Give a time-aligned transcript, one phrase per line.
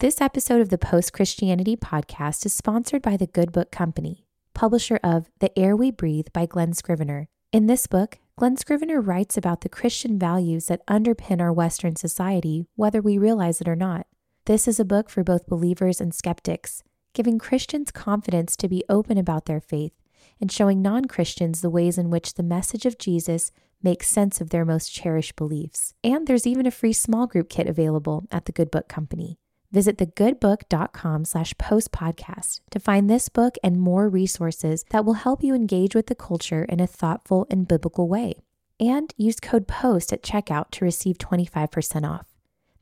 [0.00, 4.98] This episode of the Post Christianity podcast is sponsored by the Good Book Company, publisher
[5.04, 7.28] of The Air We Breathe by Glen Scrivener.
[7.52, 12.64] In this book, Glen Scrivener writes about the Christian values that underpin our Western society,
[12.76, 14.06] whether we realize it or not.
[14.46, 16.82] This is a book for both believers and skeptics,
[17.12, 19.92] giving Christians confidence to be open about their faith
[20.40, 24.48] and showing non Christians the ways in which the message of Jesus makes sense of
[24.48, 25.92] their most cherished beliefs.
[26.02, 29.36] And there's even a free small group kit available at the Good Book Company.
[29.72, 35.54] Visit thegoodbook.com slash postpodcast to find this book and more resources that will help you
[35.54, 38.34] engage with the culture in a thoughtful and biblical way.
[38.80, 42.26] And use code POST at checkout to receive 25% off.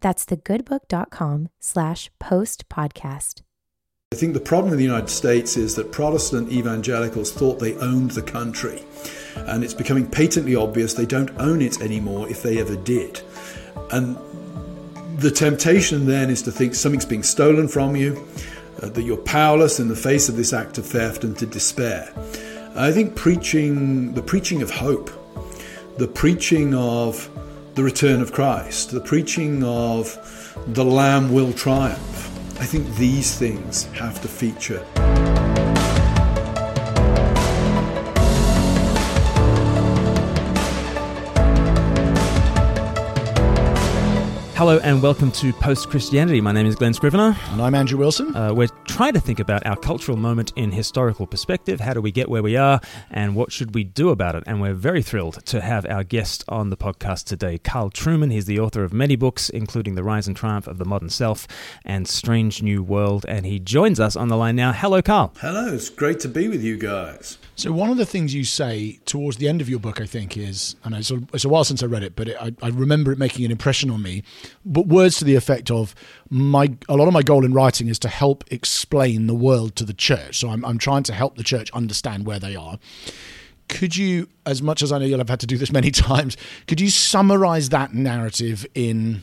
[0.00, 3.42] That's thegoodbook.com slash postpodcast.
[4.10, 8.12] I think the problem in the United States is that Protestant evangelicals thought they owned
[8.12, 8.82] the country.
[9.36, 13.20] And it's becoming patently obvious they don't own it anymore if they ever did.
[13.90, 14.16] And
[15.18, 18.24] the temptation then is to think something's being stolen from you,
[18.80, 22.12] uh, that you're powerless in the face of this act of theft, and to despair.
[22.76, 25.10] I think preaching, the preaching of hope,
[25.98, 27.28] the preaching of
[27.74, 33.84] the return of Christ, the preaching of the Lamb will triumph, I think these things
[33.94, 34.84] have to feature.
[44.58, 46.40] Hello and welcome to Post Christianity.
[46.40, 47.36] My name is Glen Scrivener.
[47.50, 48.34] And I'm Andrew Wilson.
[48.34, 51.78] Uh, we're trying to think about our cultural moment in historical perspective.
[51.78, 54.42] How do we get where we are and what should we do about it?
[54.48, 58.32] And we're very thrilled to have our guest on the podcast today, Carl Trueman.
[58.32, 61.46] He's the author of many books, including The Rise and Triumph of the Modern Self
[61.84, 63.24] and Strange New World.
[63.28, 64.72] And he joins us on the line now.
[64.72, 65.34] Hello, Carl.
[65.40, 67.38] Hello, it's great to be with you guys.
[67.58, 70.36] So one of the things you say towards the end of your book, I think,
[70.36, 72.68] is, and it's a, it's a while since I read it, but it, I, I
[72.68, 74.22] remember it making an impression on me.
[74.64, 75.92] But words to the effect of,
[76.30, 79.84] my a lot of my goal in writing is to help explain the world to
[79.84, 80.38] the church.
[80.38, 82.78] So I'm, I'm trying to help the church understand where they are.
[83.68, 86.36] Could you, as much as I know you'll have had to do this many times,
[86.68, 89.22] could you summarize that narrative in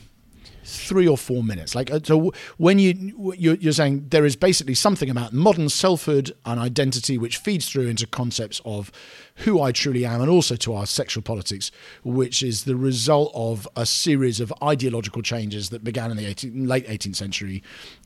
[0.66, 1.74] three or four minutes.
[1.74, 6.58] Like uh, so, when you you're, saying there is basically something about modern selfhood and
[6.58, 8.90] identity which feeds through into concepts of
[9.36, 11.70] who I truly am, and also to our sexual politics,
[12.04, 16.66] which is the result of a series of ideological changes that began in the 18,
[16.66, 17.62] late 18th century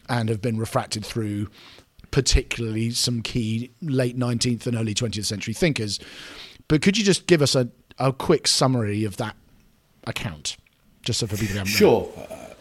[0.08, 1.48] and have been refracted through
[2.10, 6.00] particularly some key late 19th and early 20th century thinkers.
[6.68, 7.68] But could you just give us a,
[7.98, 9.36] a quick summary of that
[10.06, 10.56] account?
[11.02, 12.08] Just so for people to Sure.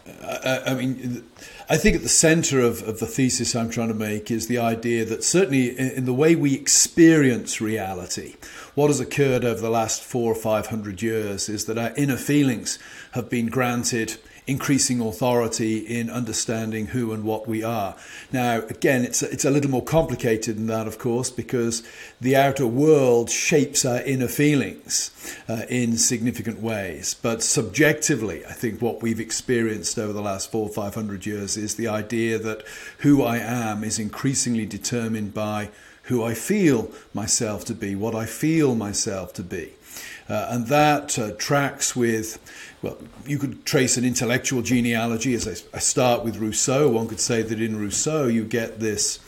[0.06, 1.24] I, I mean,
[1.68, 4.58] I think at the center of, of the thesis I'm trying to make is the
[4.58, 8.36] idea that certainly in, in the way we experience reality,
[8.74, 12.16] what has occurred over the last four or five hundred years is that our inner
[12.16, 12.78] feelings
[13.12, 14.16] have been granted
[14.46, 17.94] increasing authority in understanding who and what we are.
[18.32, 21.82] Now, again, it's a, it's a little more complicated than that, of course, because
[22.20, 25.10] the outer world shapes our inner feelings
[25.48, 27.14] uh, in significant ways.
[27.14, 31.56] But subjectively, I think what we've experienced over the last four or five hundred years
[31.56, 32.64] is the idea that
[32.98, 35.70] who I am is increasingly determined by
[36.04, 39.74] who I feel myself to be, what I feel myself to be.
[40.28, 42.38] Uh, and that uh, tracks with,
[42.82, 42.96] well,
[43.26, 45.34] you could trace an intellectual genealogy.
[45.34, 49.18] As I, start with Rousseau, one could say that in Rousseau you get this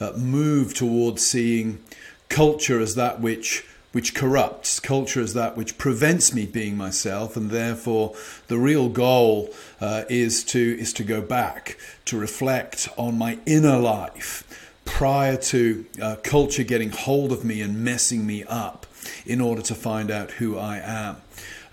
[0.00, 1.82] uh, move towards seeing
[2.28, 7.50] culture as that which which corrupts, culture as that which prevents me being myself, and
[7.50, 8.14] therefore
[8.48, 13.78] the real goal uh, is to is to go back to reflect on my inner
[13.78, 14.42] life
[14.84, 18.86] prior to uh, culture getting hold of me and messing me up
[19.24, 21.16] in order to find out who I am.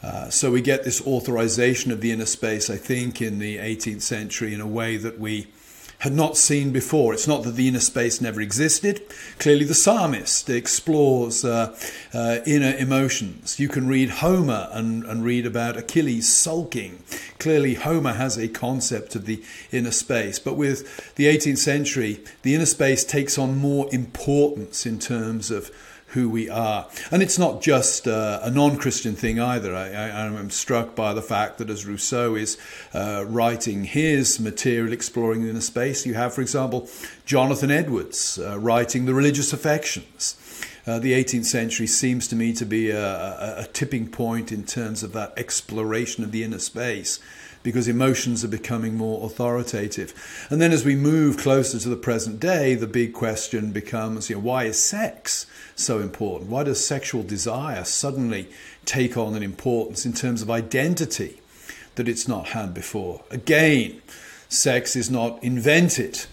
[0.03, 4.01] Uh, so we get this authorization of the inner space, I think, in the 18th
[4.01, 5.47] century in a way that we
[6.03, 7.13] had not seen before.
[7.13, 9.01] It's not that the inner space never existed.
[9.39, 11.73] Clearly, the psalmist explores uh,
[12.13, 13.57] uh, inner emotions.
[13.57, 17.01] You can read Homer and, and read about Achilles sulking.
[17.39, 20.39] Clearly, Homer has a concept of the inner space.
[20.39, 25.71] But with the 18th century, the inner space takes on more importance in terms of
[26.13, 26.87] who we are.
[27.11, 29.75] And it's not just uh, a non Christian thing either.
[29.75, 32.57] I, am struck by the fact that as Rousseau is
[32.93, 36.87] uh, writing his material exploring the inner space, you have, for example,
[37.25, 40.39] Jonathan Edwards uh, writing The Religious Affections.
[40.85, 44.65] Uh, the 18th century seems to me to be a, a, a tipping point in
[44.65, 47.19] terms of that exploration of the inner space
[47.63, 50.13] because emotions are becoming more authoritative.
[50.49, 54.35] And then as we move closer to the present day, the big question becomes you
[54.35, 56.51] know, why is sex so important?
[56.51, 58.49] Why does sexual desire suddenly
[58.85, 61.39] take on an importance in terms of identity
[61.95, 63.23] that it's not had before?
[63.31, 64.01] Again,
[64.49, 66.25] sex is not invented.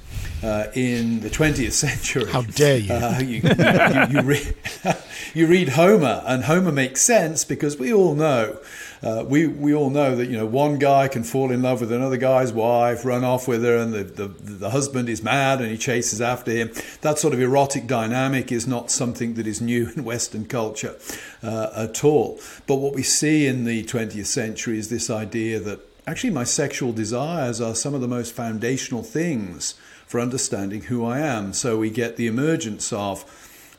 [0.42, 2.30] Uh, in the 20th century.
[2.30, 2.94] How dare you?
[2.94, 4.54] Uh, you, you, you, read,
[5.34, 8.58] you, read, Homer, and Homer makes sense because we all know.
[9.02, 11.90] Uh, we, we all know that you know one guy can fall in love with
[11.90, 15.70] another guy's wife, run off with her, and the, the, the husband is mad and
[15.70, 16.70] he chases after him.
[17.00, 20.96] That sort of erotic dynamic is not something that is new in Western culture
[21.42, 22.38] uh, at all.
[22.66, 26.92] But what we see in the 20th century is this idea that actually my sexual
[26.92, 29.74] desires are some of the most foundational things
[30.06, 31.52] for understanding who I am.
[31.52, 33.24] So we get the emergence of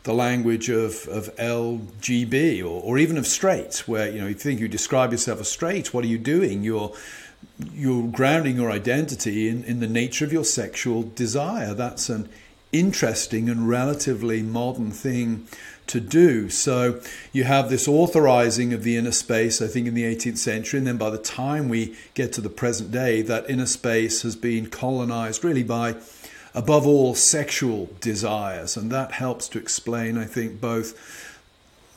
[0.04, 4.60] the language of, of LGB or, or even of straight, where you know you think
[4.60, 6.64] you describe yourself as straight, what are you doing?
[6.64, 6.94] You're
[7.74, 11.74] you're grounding your identity in, in the nature of your sexual desire.
[11.74, 12.30] That's an
[12.72, 15.48] interesting and relatively modern thing
[15.88, 16.50] to do.
[16.50, 17.02] So
[17.34, 20.88] you have this authorizing of the inner space, I think, in the 18th century, and
[20.88, 24.68] then by the time we get to the present day, that inner space has been
[24.68, 25.96] colonized really by
[26.54, 28.76] above all, sexual desires.
[28.76, 31.30] And that helps to explain, I think, both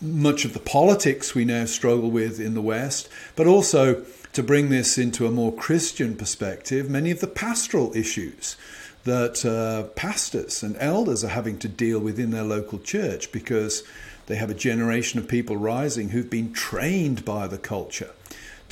[0.01, 4.69] much of the politics we now struggle with in the West, but also to bring
[4.69, 8.56] this into a more Christian perspective, many of the pastoral issues
[9.05, 13.85] that uh, pastors and elders are having to deal with in their local church because
[14.27, 18.11] they have a generation of people rising who've been trained by the culture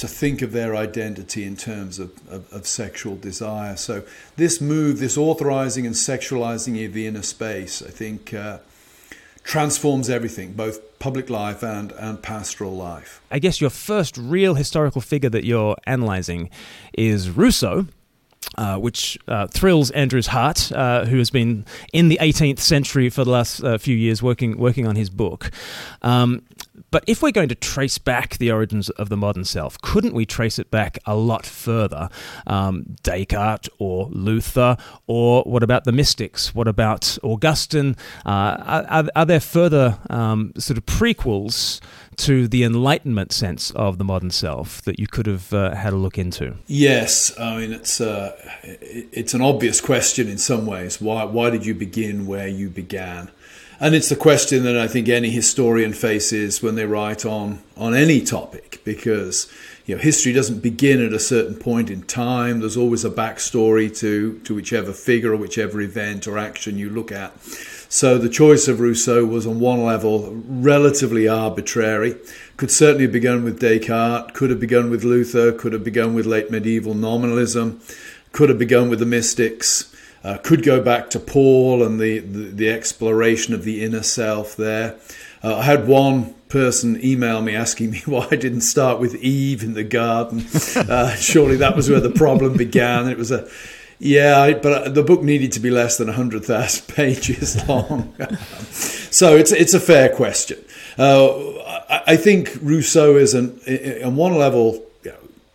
[0.02, 3.76] to think of their identity in terms of, of, of, sexual desire.
[3.76, 4.02] So,
[4.34, 8.58] this move, this authorizing and sexualizing of the inner space, I think, uh,
[9.44, 13.22] transforms everything, both public life and, and pastoral life.
[13.31, 16.50] I guess your first real historical figure that you're analyzing
[16.93, 17.87] is Rousseau.
[18.58, 23.25] Uh, which uh, thrills Andrew's heart, uh, who has been in the 18th century for
[23.25, 25.50] the last uh, few years working working on his book.
[26.02, 26.43] Um,
[26.93, 30.27] but if we're going to trace back the origins of the modern self, couldn't we
[30.27, 32.11] trace it back a lot further?
[32.47, 36.55] Um, Descartes or Luther, or what about the mystics?
[36.55, 37.97] What about Augustine?
[38.25, 41.81] Uh, are, are, there further um, sort of prequels
[42.17, 45.97] to the Enlightenment sense of the modern self that you could have uh, had a
[45.97, 46.56] look into?
[46.67, 51.00] Yes, I mean it's uh, it's an obvious question in some ways.
[51.00, 53.31] Why why did you begin where you began?
[53.82, 57.96] And it's the question that I think any historian faces when they write on, on
[57.96, 59.52] any topic, because
[59.87, 62.61] you know, history doesn't begin at a certain point in time.
[62.61, 67.11] There's always a backstory to, to whichever figure or whichever event or action you look
[67.11, 67.37] at.
[67.88, 72.14] So the choice of Rousseau was, on one level, relatively arbitrary.
[72.56, 76.25] Could certainly have begun with Descartes, could have begun with Luther, could have begun with
[76.25, 77.81] late medieval nominalism,
[78.31, 79.92] could have begun with the mystics.
[80.24, 84.56] Uh, could go back to Paul and the, the, the exploration of the inner self
[84.56, 84.96] there.
[85.42, 89.62] Uh, I had one person email me asking me why I didn't start with Eve
[89.62, 90.46] in the garden.
[90.76, 93.08] Uh, surely that was where the problem began.
[93.08, 93.48] It was a
[94.04, 98.12] yeah, but the book needed to be less than 100,000 pages long.
[98.72, 100.58] so it's, it's a fair question.
[100.98, 101.52] Uh,
[101.88, 103.60] I think Rousseau is, an,
[104.04, 104.84] on one level,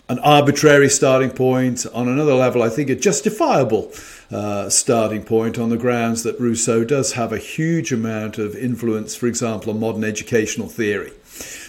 [0.07, 1.85] an arbitrary starting point.
[1.93, 3.91] On another level, I think a justifiable
[4.31, 9.15] uh, starting point on the grounds that Rousseau does have a huge amount of influence,
[9.15, 11.13] for example, on modern educational theory.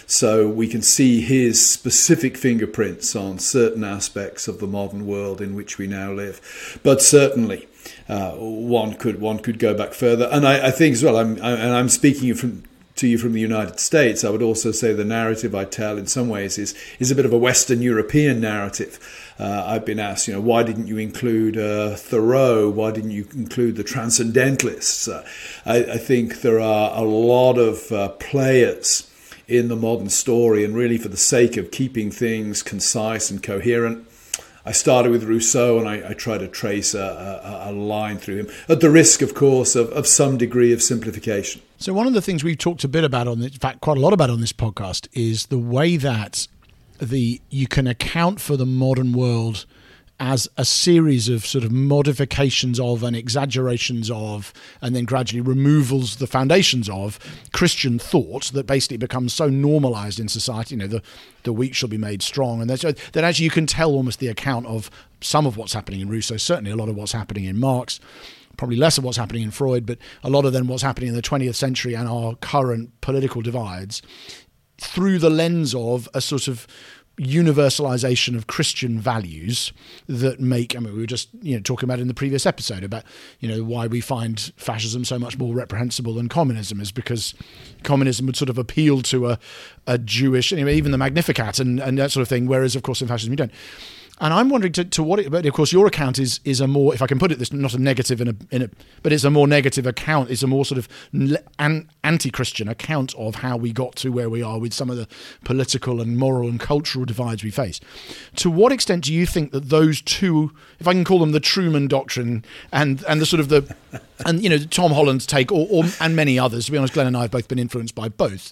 [0.07, 5.53] So we can see his specific fingerprints on certain aspects of the modern world in
[5.53, 6.79] which we now live.
[6.83, 7.67] But certainly,
[8.07, 11.17] uh, one could one could go back further, and I, I think as well.
[11.17, 12.63] I'm I, and I'm speaking from
[12.99, 16.07] to you from the United States, I would also say the narrative I tell in
[16.07, 18.99] some ways is is a bit of a Western European narrative.
[19.39, 22.69] Uh, I've been asked, you know, why didn't you include uh, Thoreau?
[22.69, 25.07] Why didn't you include the Transcendentalists?
[25.07, 25.25] Uh,
[25.65, 29.09] I, I, think there are a lot of uh, players
[29.47, 34.08] in the modern story, and really for the sake of keeping things concise and coherent,
[34.69, 38.35] I started with Rousseau and I, I try to trace a, a, a, line through
[38.35, 41.63] him, at the risk, of course, of, of some degree of simplification.
[41.79, 43.97] So, one of the things we've talked a bit about on, this, in fact, quite
[43.97, 46.47] a lot about on this podcast, is the way that
[46.99, 49.65] the you can account for the modern world
[50.19, 56.17] as a series of sort of modifications of and exaggerations of, and then gradually removals
[56.17, 57.19] the foundations of
[57.53, 60.75] Christian thought that basically becomes so normalized in society.
[60.75, 61.01] You know, the
[61.43, 64.65] the weak shall be made strong, and that actually you can tell almost the account
[64.65, 64.89] of
[65.21, 67.99] some of what's happening in Rousseau, certainly a lot of what's happening in Marx.
[68.57, 71.15] Probably less of what's happening in Freud, but a lot of then what's happening in
[71.15, 74.01] the 20th century and our current political divides
[74.81, 76.67] through the lens of a sort of
[77.19, 79.73] universalization of Christian values
[80.07, 80.75] that make.
[80.75, 83.03] I mean, we were just you know talking about in the previous episode about
[83.39, 87.35] you know why we find fascism so much more reprehensible than communism is because
[87.83, 89.39] communism would sort of appeal to a
[89.85, 93.01] a Jewish, know, even the Magnificat and and that sort of thing, whereas of course
[93.01, 93.51] in fascism you don't.
[94.21, 96.67] And I'm wondering to, to what, it, but of course, your account is is a
[96.67, 98.69] more, if I can put it this, not a negative in a, in a
[99.01, 100.29] but it's a more negative account.
[100.29, 100.89] It's a more sort of
[101.57, 105.07] an, anti-Christian account of how we got to where we are with some of the
[105.43, 107.79] political and moral and cultural divides we face.
[108.37, 111.39] To what extent do you think that those two, if I can call them the
[111.39, 113.75] Truman Doctrine and and the sort of the,
[114.25, 116.65] and you know Tom Holland's take, or, or and many others.
[116.65, 118.51] To be honest, Glen and I have both been influenced by both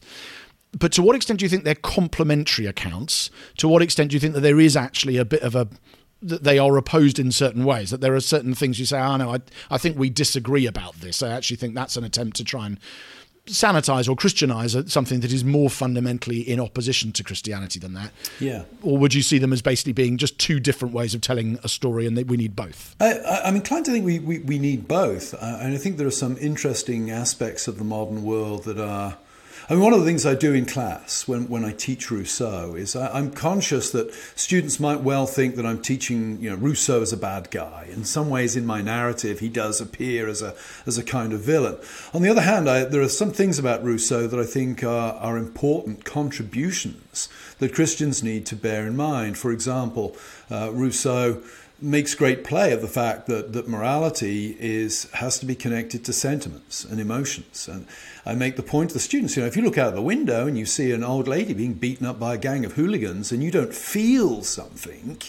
[0.72, 3.30] but to what extent do you think they're complementary accounts?
[3.58, 5.68] To what extent do you think that there is actually a bit of a
[6.22, 7.92] that they are opposed in certain ways?
[7.92, 10.96] That there are certain things you say, "Oh no, I I think we disagree about
[10.96, 12.80] this." I actually think that's an attempt to try and
[13.48, 18.12] sanitize or Christianize something that is more fundamentally in opposition to Christianity than that.
[18.40, 18.64] Yeah.
[18.82, 21.70] Or would you see them as basically being just two different ways of telling a
[21.70, 22.96] story and that we need both?
[23.00, 25.34] I, am inclined to think we, we, we need both.
[25.34, 29.18] Uh, and I think there are some interesting aspects of the modern world that are
[29.70, 32.76] I mean, one of the things I do in class when, when I teach Rousseau
[32.76, 37.02] is I, am conscious that students might well think that I'm teaching, you know, Rousseau
[37.02, 37.86] as a bad guy.
[37.92, 40.56] In some ways, in my narrative, he does appear as a
[40.86, 41.78] as a kind of villain.
[42.14, 45.16] On the other hand, I, there are some things about Rousseau that I think are,
[45.16, 47.28] are important contributions
[47.60, 49.38] that Christians need to bear in mind.
[49.38, 50.16] For example,
[50.50, 51.44] uh, Rousseau
[51.80, 56.14] makes great play of the fact that, that morality is has to be connected to
[56.14, 57.68] sentiments and emotions.
[57.68, 57.86] And
[58.26, 60.48] I make the point to the students, you know, if you look out the window
[60.48, 63.44] and you see an old lady being beaten up by a gang of hooligans and
[63.44, 65.20] you don't feel something,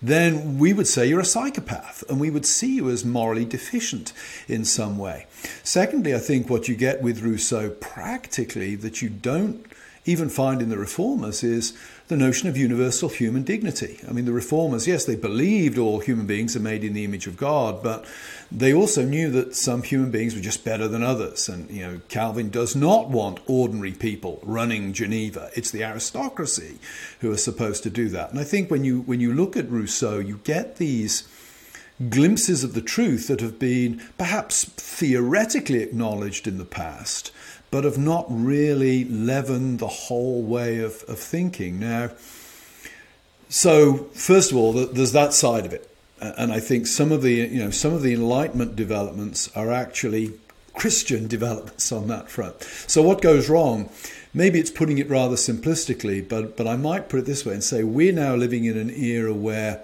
[0.00, 4.12] then we would say you're a psychopath and we would see you as morally deficient
[4.48, 5.26] in some way.
[5.62, 9.64] Secondly, I think what you get with Rousseau practically that you don't
[10.04, 11.76] even find in the reformers is
[12.08, 14.00] the notion of universal human dignity.
[14.08, 17.28] I mean, the reformers, yes, they believed all human beings are made in the image
[17.28, 18.04] of God, but
[18.50, 21.48] they also knew that some human beings were just better than others.
[21.48, 25.50] And, you know, Calvin does not want ordinary people running Geneva.
[25.54, 26.78] It's the aristocracy
[27.20, 28.30] who are supposed to do that.
[28.30, 31.28] And I think when you, when you look at Rousseau, you get these
[32.08, 37.30] glimpses of the truth that have been perhaps theoretically acknowledged in the past,
[37.72, 41.80] but have not really leavened the whole way of, of thinking.
[41.80, 42.10] Now,
[43.48, 45.88] so first of all, there's that side of it,
[46.20, 50.34] and I think some of the you know some of the Enlightenment developments are actually
[50.74, 52.62] Christian developments on that front.
[52.62, 53.88] So what goes wrong?
[54.34, 57.64] Maybe it's putting it rather simplistically, but but I might put it this way and
[57.64, 59.82] say we're now living in an era where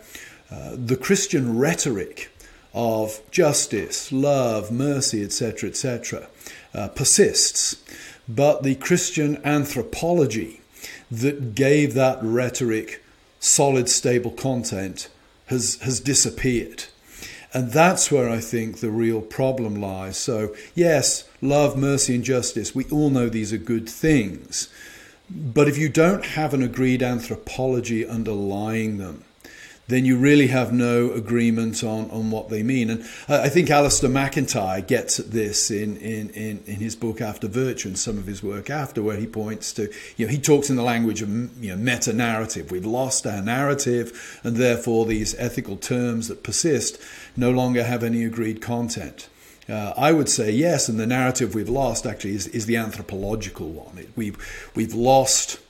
[0.50, 2.30] uh, the Christian rhetoric
[2.74, 6.28] of justice, love, mercy, etc., etc.,
[6.74, 7.76] uh, persists.
[8.28, 10.60] But the Christian anthropology
[11.10, 13.02] that gave that rhetoric
[13.40, 15.08] solid, stable content
[15.46, 16.84] has, has disappeared.
[17.54, 20.18] And that's where I think the real problem lies.
[20.18, 24.68] So, yes, love, mercy, and justice, we all know these are good things.
[25.30, 29.24] But if you don't have an agreed anthropology underlying them,
[29.88, 32.90] then you really have no agreement on, on what they mean.
[32.90, 37.48] And I think Alasdair MacIntyre gets at this in, in, in, in, his book After
[37.48, 40.68] Virtue and some of his work after, where he points to, you know, he talks
[40.68, 41.28] in the language of
[41.62, 42.70] you know, meta narrative.
[42.70, 47.00] We've lost our narrative, and therefore these ethical terms that persist
[47.36, 49.28] no longer have any agreed content.
[49.68, 53.68] Uh, I would say yes, and the narrative we've lost actually is, is the anthropological
[53.68, 53.98] one.
[53.98, 55.60] It, we've, we've lost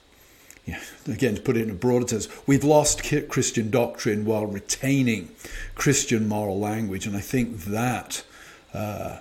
[0.69, 5.31] yeah, again, to put it in a broader sense, we've lost Christian doctrine while retaining
[5.75, 7.07] Christian moral language.
[7.07, 8.23] And I think that
[8.75, 9.21] uh,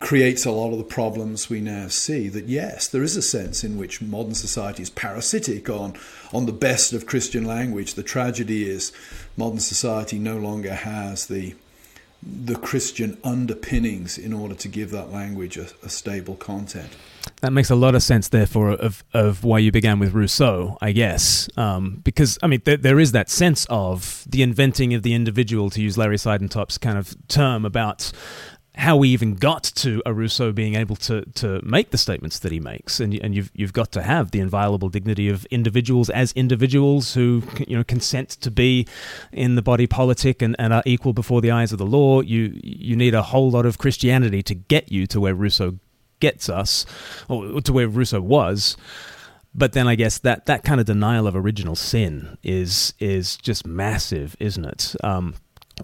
[0.00, 2.28] creates a lot of the problems we now see.
[2.28, 5.94] That, yes, there is a sense in which modern society is parasitic on,
[6.32, 7.94] on the best of Christian language.
[7.94, 8.90] The tragedy is
[9.36, 11.54] modern society no longer has the
[12.22, 16.88] the Christian underpinnings in order to give that language a, a, stable content.
[17.40, 20.92] That makes a lot of sense, therefore, of, of why you began with Rousseau, I
[20.92, 21.48] guess.
[21.56, 25.68] Um, because, I mean, th- there is that sense of the inventing of the individual,
[25.70, 28.12] to use Larry Siedentop's kind of term about
[28.74, 32.52] how we even got to a Rousseau being able to to make the statements that
[32.52, 36.32] he makes, and and you've you've got to have the inviolable dignity of individuals as
[36.32, 38.86] individuals who you know consent to be
[39.30, 42.22] in the body politic and, and are equal before the eyes of the law.
[42.22, 45.78] You you need a whole lot of Christianity to get you to where Rousseau
[46.20, 46.86] gets us,
[47.28, 48.76] or to where Rousseau was.
[49.54, 53.66] But then I guess that, that kind of denial of original sin is is just
[53.66, 54.96] massive, isn't it?
[55.04, 55.34] Um,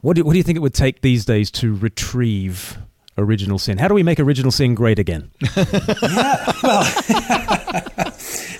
[0.00, 2.78] what do, what do you think it would take these days to retrieve
[3.16, 3.78] original sin?
[3.78, 5.30] How do we make original sin great again?
[5.56, 5.64] well,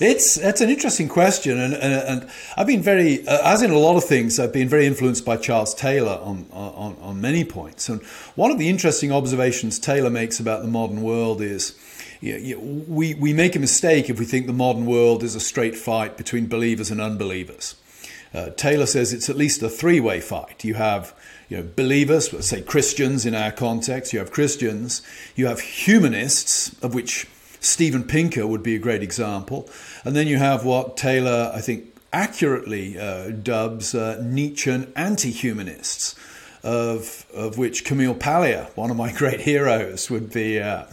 [0.00, 3.78] it's that's an interesting question, and and, and I've been very, uh, as in a
[3.78, 7.88] lot of things, I've been very influenced by Charles Taylor on, on on many points.
[7.88, 8.02] And
[8.35, 11.78] one of the interesting observations Taylor makes about the modern world is.
[12.20, 16.16] We, we make a mistake if we think the modern world is a straight fight
[16.16, 17.76] between believers and unbelievers.
[18.35, 20.64] Uh, Taylor says it's at least a three way fight.
[20.64, 21.14] You have
[21.49, 25.02] you know, believers, say Christians in our context, you have Christians,
[25.35, 27.26] you have humanists, of which
[27.61, 29.69] Steven Pinker would be a great example,
[30.05, 36.14] and then you have what Taylor, I think, accurately uh, dubs uh, Nietzschean anti humanists.
[36.64, 40.87] Of, of which Camille Paglia, one of my great heroes, would be, uh,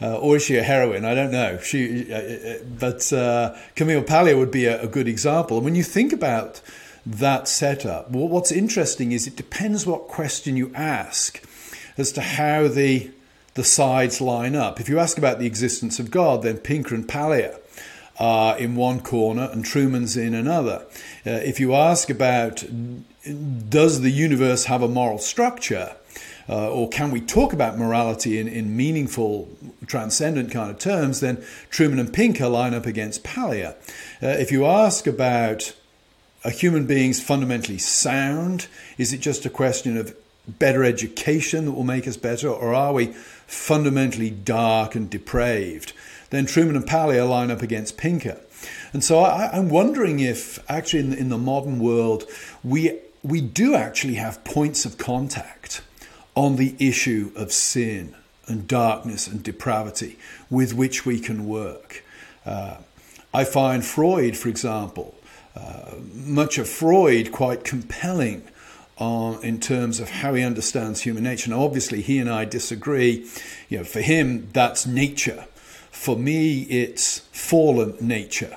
[0.00, 1.06] uh, or is she a heroine?
[1.06, 1.56] I don't know.
[1.58, 5.56] She, uh, uh, but Camille Paglia would be a, a good example.
[5.56, 6.60] And when you think about
[7.06, 8.10] that setup.
[8.10, 11.42] Well, what's interesting is it depends what question you ask
[11.96, 13.10] as to how the
[13.54, 14.80] the sides line up.
[14.80, 17.58] If you ask about the existence of God, then Pinker and Paglia
[18.20, 20.84] are in one corner and Trueman's in another.
[21.26, 22.64] Uh, if you ask about
[23.68, 25.96] does the universe have a moral structure,
[26.48, 29.48] uh, or can we talk about morality in, in meaningful,
[29.86, 31.38] transcendent kind of terms, then
[31.70, 33.74] Trueman and Pinker line up against Paglia.
[34.22, 35.74] Uh, if you ask about
[36.46, 38.68] are human beings fundamentally sound?
[38.98, 40.14] Is it just a question of
[40.46, 43.06] better education that will make us better, or are we
[43.48, 45.92] fundamentally dark and depraved?
[46.30, 48.40] Then Trueman and Paglia line up against Pinker.
[48.92, 52.24] And so I, am wondering if actually in, in the modern world
[52.62, 55.82] we we do actually have points of contact
[56.36, 58.14] on the issue of sin
[58.46, 60.16] and darkness and depravity
[60.48, 62.04] with which we can work.
[62.44, 62.76] Uh,
[63.34, 65.16] I find Freud, for example,
[66.12, 68.42] much of Freud quite compelling
[68.98, 71.50] in terms of how he understands human nature.
[71.50, 73.28] Now, obviously, he and I disagree.
[73.68, 75.46] You know, for him, that's nature.
[75.90, 78.56] For me, it's fallen nature.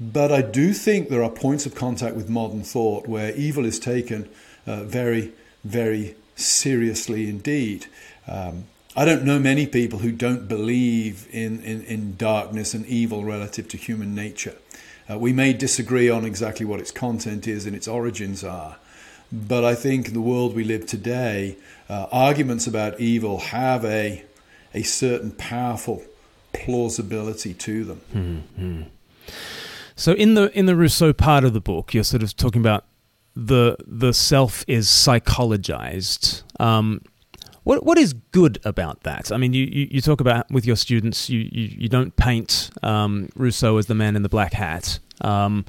[0.00, 3.78] But I do think there are points of contact with modern thought where evil is
[3.78, 4.28] taken
[4.66, 5.32] uh, very,
[5.64, 7.86] very seriously indeed.
[8.26, 8.64] Um,
[8.96, 13.68] I don't know many people who don't believe in, in, in darkness and evil relative
[13.68, 14.56] to human nature.
[15.12, 18.76] Uh, we may disagree on exactly what its content is and its origins are,
[19.30, 21.56] but I think in the world we live today,
[21.88, 24.24] uh, arguments about evil have a,
[24.72, 26.02] a certain powerful
[26.52, 28.00] plausibility to them.
[28.14, 28.82] Mm-hmm.
[29.96, 32.84] So in the in the Rousseau part of the book, you're sort of talking about
[33.34, 36.42] the the self is psychologized.
[36.60, 37.02] Um,
[37.64, 39.30] what what is good about that?
[39.30, 42.70] I mean, you, you, you talk about with your students, you you, you don't paint
[42.82, 45.64] um, Rousseau as the man in the black hat, um,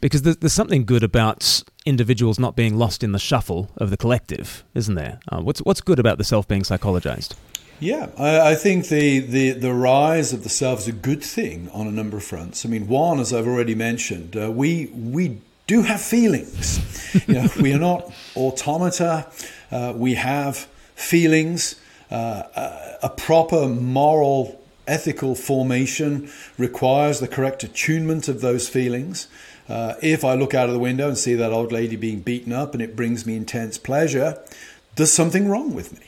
[0.00, 3.96] because there's, there's something good about individuals not being lost in the shuffle of the
[3.96, 5.20] collective, isn't there?
[5.30, 7.34] Uh, what's what's good about the self being psychologized?
[7.80, 11.70] Yeah, I, I, think the, the, the rise of the self is a good thing
[11.70, 12.66] on a number of fronts.
[12.66, 17.24] I mean, one, as I've already mentioned, uh, we we do have feelings.
[17.26, 19.26] you know, we are not automata.
[19.70, 20.68] Uh, we have
[21.00, 21.76] feelings,
[22.10, 22.42] uh,
[23.02, 29.28] a proper moral, ethical formation requires the correct attunement of those feelings.
[29.68, 32.52] Uh, if I look out of the window and see that old lady being beaten
[32.52, 34.42] up and it brings me intense pleasure,
[34.96, 36.06] there's something wrong with me.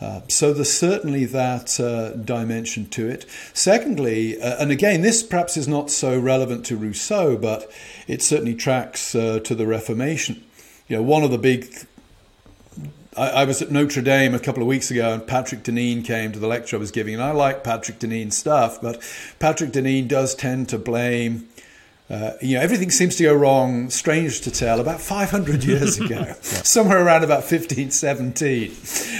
[0.00, 3.26] Uh, so there's certainly that uh, dimension to it.
[3.52, 7.68] Secondly, uh, and again, this perhaps is not so relevant to Rousseau, but
[8.06, 10.44] it certainly tracks uh, to the Reformation.
[10.86, 11.74] You know, one of the big
[13.18, 16.30] I, I, was at Notre Dame a couple of weeks ago, and Patrick Deneen came
[16.32, 19.02] to the lecture I was giving, and I like Patrick Deneen's stuff, but
[19.40, 21.48] Patrick Deneen does tend to blame.
[22.08, 26.20] Uh, you know, everything seems to go wrong, strange to tell, about 500 years ago,
[26.20, 26.32] yeah.
[26.34, 28.74] somewhere around about 1517.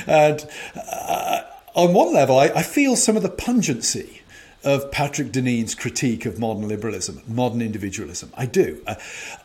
[0.06, 1.42] And uh,
[1.74, 4.22] on one level, I, I, feel some of the pungency
[4.64, 8.32] of Patrick Deneen's critique of modern liberalism, modern individualism.
[8.36, 8.80] I do.
[8.86, 8.94] Uh,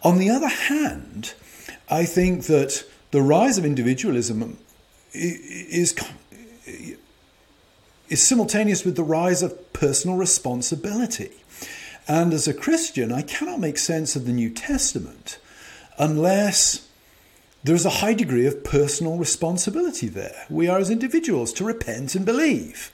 [0.03, 1.33] on the other hand,
[1.89, 4.57] I think that the rise of individualism
[5.13, 5.95] is,
[8.09, 11.29] is simultaneous with the rise of personal responsibility.
[12.07, 15.37] And as a Christian, I cannot make sense of the New Testament
[15.99, 16.89] unless
[17.63, 20.47] there's a high degree of personal responsibility there.
[20.49, 22.91] We are, as individuals, to repent and believe.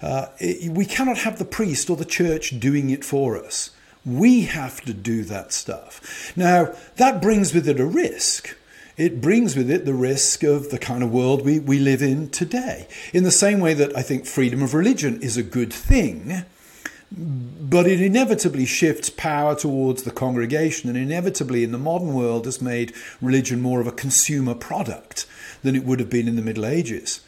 [0.00, 3.70] Uh, it, we cannot have the priest or the church doing it for us.
[4.04, 6.32] We have to do that stuff.
[6.36, 8.56] Now, that brings with it a risk
[8.96, 12.30] it brings with it the risk of the kind of world we, we live in
[12.30, 12.88] today.
[13.12, 16.44] In the same way that I think freedom of religion is a good thing,
[17.12, 22.60] but it inevitably shifts power towards the congregation and inevitably in the modern world has
[22.60, 25.26] made religion more of a consumer product
[25.62, 27.20] than it would have been in the Middle Ages.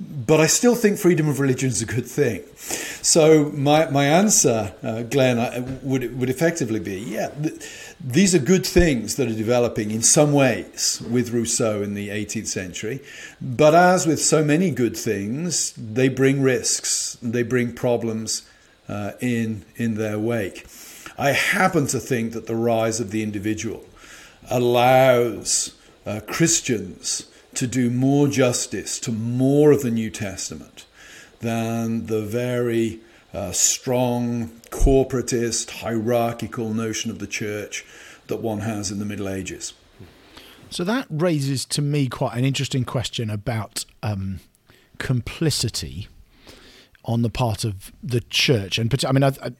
[0.00, 2.42] But I still think freedom of religion is a good thing.
[2.56, 7.30] So my, my answer, uh, Glen, would, would effectively be, yeah,
[8.04, 12.48] these are good things that are developing in some ways with Rousseau in the 18th
[12.48, 13.00] century.
[13.40, 18.42] But as with so many good things, they bring risks, they bring problems
[18.88, 20.66] uh, in, in their wake.
[21.16, 23.84] I happen to think that the rise of the individual
[24.50, 25.72] allows
[26.04, 30.86] uh, Christians to do more justice to more of the New Testament
[31.40, 33.00] than the very
[33.32, 37.84] uh, strong corporatist, hierarchical notion of the church
[38.26, 39.74] that one has in the Middle Ages.
[40.70, 44.40] So that raises to me quite an interesting question about um,
[44.98, 46.08] complicity
[47.04, 49.50] on the part of the church, and I mean, I, I,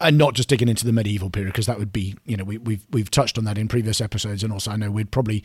[0.00, 2.58] and not just digging into the medieval period because that would be, you know, we,
[2.58, 5.42] we've we've touched on that in previous episodes, and also I know we'd probably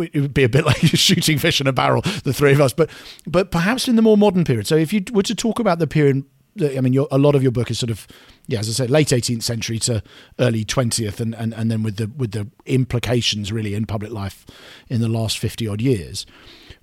[0.00, 2.72] it would be a bit like shooting fish in a barrel, the three of us,
[2.72, 2.88] but
[3.26, 4.66] but perhaps in the more modern period.
[4.66, 6.24] So if you were to talk about the period
[6.60, 8.06] I mean, a lot of your book is sort of,
[8.46, 10.02] yeah, as I said, late 18th century to
[10.38, 14.46] early 20th, and, and, and then with the with the implications really in public life
[14.88, 16.26] in the last 50 odd years.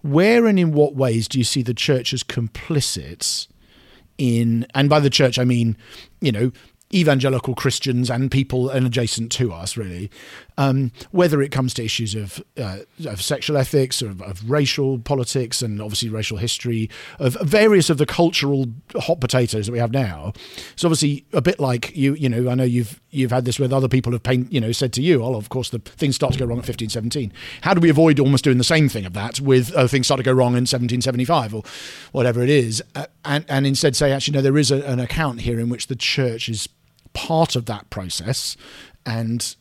[0.01, 3.47] Where and in what ways do you see the church as complicit
[4.17, 5.77] in, and by the church I mean,
[6.21, 6.51] you know,
[6.93, 10.11] evangelical Christians and people and adjacent to us, really,
[10.57, 15.61] um, whether it comes to issues of, uh, of sexual ethics, of, of, racial politics,
[15.61, 16.89] and obviously racial history,
[17.19, 20.33] of various of the cultural hot potatoes that we have now.
[20.73, 23.73] It's obviously a bit like you, you know, I know you've you've had this with
[23.73, 26.33] other people have paint, you know, said to you, oh, of course, the things start
[26.33, 27.31] to go wrong at 1517.
[27.61, 30.19] How do we avoid almost doing the same thing of that with uh, things start
[30.19, 31.63] to go wrong in 1775 or
[32.11, 35.41] whatever it is, uh, and and instead say, actually, no, there is a, an account
[35.41, 36.69] here in which the church is
[37.13, 38.57] part of that process
[39.05, 39.55] and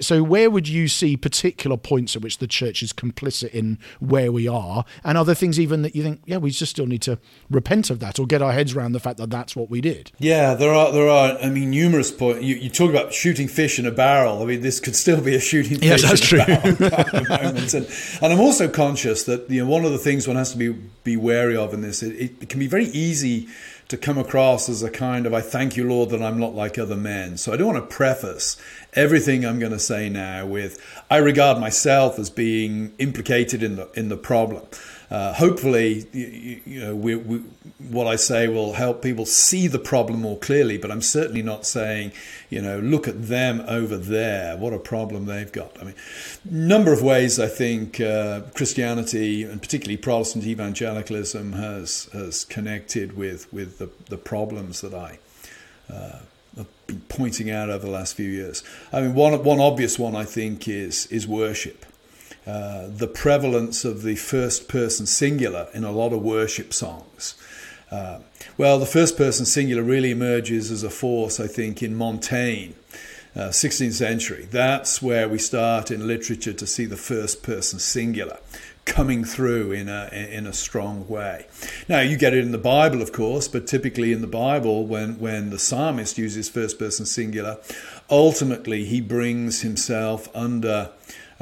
[0.00, 4.30] so where would you see particular points at which the church is complicit in where
[4.30, 4.84] we are?
[5.04, 7.18] And other things even that you think yeah we just still need to
[7.50, 10.12] repent of that or get our heads around the fact that that's what we did?
[10.18, 13.78] Yeah there are there are i mean numerous points you, you talk about shooting fish
[13.78, 14.42] in a barrel.
[14.42, 16.38] I mean this could still be a shooting fish yes, that's in true.
[16.38, 17.74] barrel at the moment.
[17.74, 17.86] And,
[18.22, 20.72] and i'm also conscious that you know one of the things one has to be
[21.04, 23.48] be wary of in this it, it can be very easy
[23.92, 26.78] to come across as a kind of I thank you, Lord, that I'm not like
[26.78, 27.36] other men.
[27.36, 28.56] So I don't want to preface
[28.94, 33.90] everything I'm going to say now with I regard myself as being implicated in the
[33.92, 34.64] in the problem.
[35.12, 37.36] Uh, hopefully, you, you know, we, we,
[37.90, 40.78] what I say will help people see the problem more clearly.
[40.78, 42.12] But I'm certainly not saying,
[42.48, 44.56] you know, look at them over there.
[44.56, 45.78] What a problem they've got.
[45.78, 45.94] I mean,
[46.46, 53.52] number of ways I think uh, Christianity and particularly Protestant evangelicalism has has connected with
[53.52, 55.18] with the, the problems that I.
[55.92, 56.20] Uh,
[56.56, 58.64] have been pointing out over the last few years.
[58.94, 61.84] I mean, one one obvious one I think is is worship.
[62.46, 67.34] Uh, the prevalence of the first person singular in a lot of worship songs.
[67.90, 68.18] Uh,
[68.56, 72.72] well, the first person singular really emerges as a force, I think, in Montaigne,
[73.36, 74.48] uh, 16th century.
[74.50, 78.38] That's where we start in literature to see the first person singular
[78.84, 81.46] coming through in a in a strong way.
[81.88, 85.18] Now you get it in the Bible, of course, but typically in the Bible, when
[85.20, 87.58] when the psalmist uses first person singular,
[88.10, 90.90] ultimately he brings himself under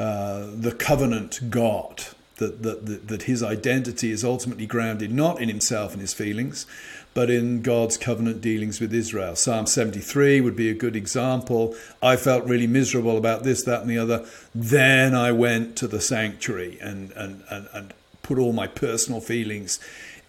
[0.01, 2.05] uh, the covenant God,
[2.37, 6.67] that, that, that his identity is ultimately grounded not in himself and his feelings,
[7.13, 9.37] but in God's covenant dealings with Israel.
[9.37, 11.75] Psalm 73 would be a good example.
[12.03, 14.27] I felt really miserable about this, that, and the other.
[14.55, 19.81] Then I went to the sanctuary and, and, and, and put all my personal feelings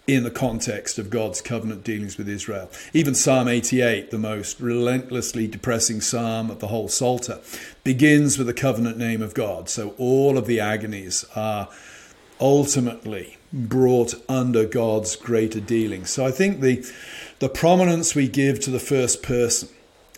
[0.06, 2.70] in the context of God's covenant dealings with Israel.
[2.92, 7.38] Even Psalm 88, the most relentlessly depressing psalm of the whole Psalter,
[7.84, 9.68] begins with the covenant name of God.
[9.68, 11.68] So all of the agonies are
[12.40, 16.10] ultimately brought under God's greater dealings.
[16.10, 16.84] So I think the,
[17.38, 19.68] the prominence we give to the first person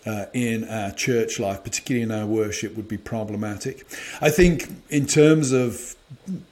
[0.06, 3.86] uh, in our church life, particularly in our worship, would be problematic.
[4.20, 5.96] I think in terms of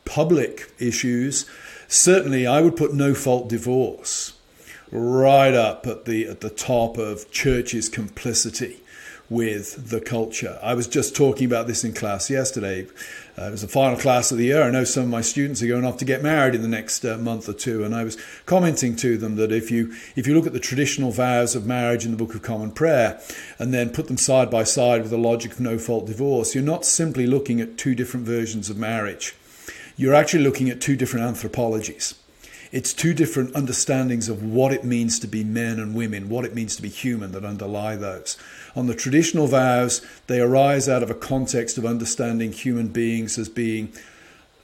[0.05, 1.49] public issues,
[1.93, 4.33] certainly I would put no fault divorce
[4.91, 8.79] right up at the at the top of church's complicity
[9.29, 10.59] with the culture.
[10.63, 12.87] I was just talking about this in class yesterday.
[13.39, 14.63] Uh, it was the final class of the year.
[14.63, 17.03] I know some of my students are going off to get married in the next
[17.05, 20.35] uh, month or two, and I was commenting to them that if you if you
[20.35, 23.21] look at the traditional vows of marriage in the Book of Common Prayer,
[23.59, 26.65] and then put them side by side with the logic of no fault divorce, you're
[26.65, 29.35] not simply looking at two different versions of marriage
[30.03, 32.17] you're actually looking at two different anthropologies.
[32.73, 36.57] It's two different understandings of what it means to be men and women, what it
[36.57, 38.37] means to be human that underlie those.
[38.75, 43.49] On the traditional vows, they arise out of a context of understanding human beings as
[43.49, 43.93] being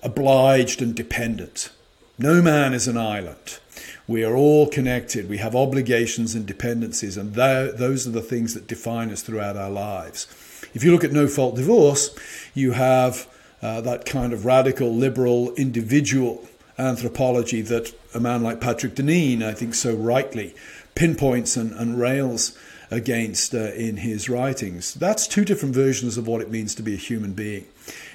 [0.03, 1.71] obliged and dependent.
[2.19, 3.61] No man is an island.
[4.09, 5.29] We are all connected.
[5.29, 9.71] We have obligations and dependencies, and those are the things that define us throughout our
[9.71, 10.27] lives.
[10.75, 12.11] If you look at no fault divorce,
[12.55, 13.29] you have
[13.63, 16.47] uh, that kind of radical, liberal, individual
[16.79, 20.55] anthropology that a man like Patrick Deneen, I think, so rightly
[20.95, 22.57] pinpoints and, and rails
[22.91, 24.95] against uh, in his writings.
[24.95, 27.67] That's two different versions of what it means to be a human being.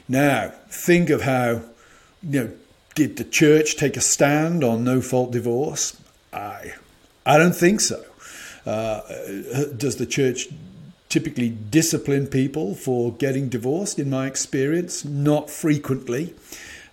[0.07, 1.61] Now, think of how,
[2.21, 2.51] you know,
[2.95, 5.99] did the church take a stand on no fault divorce?
[6.31, 6.73] I,
[7.25, 8.03] I don't think so.
[8.65, 9.01] Uh,
[9.75, 10.47] does the church
[11.13, 13.99] typically discipline people for getting divorced?
[13.99, 16.33] In my experience, not frequently.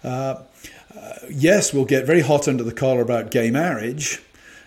[0.05, 0.43] Uh,
[0.95, 4.23] uh, yes, we'll get very hot under the collar about gay marriage,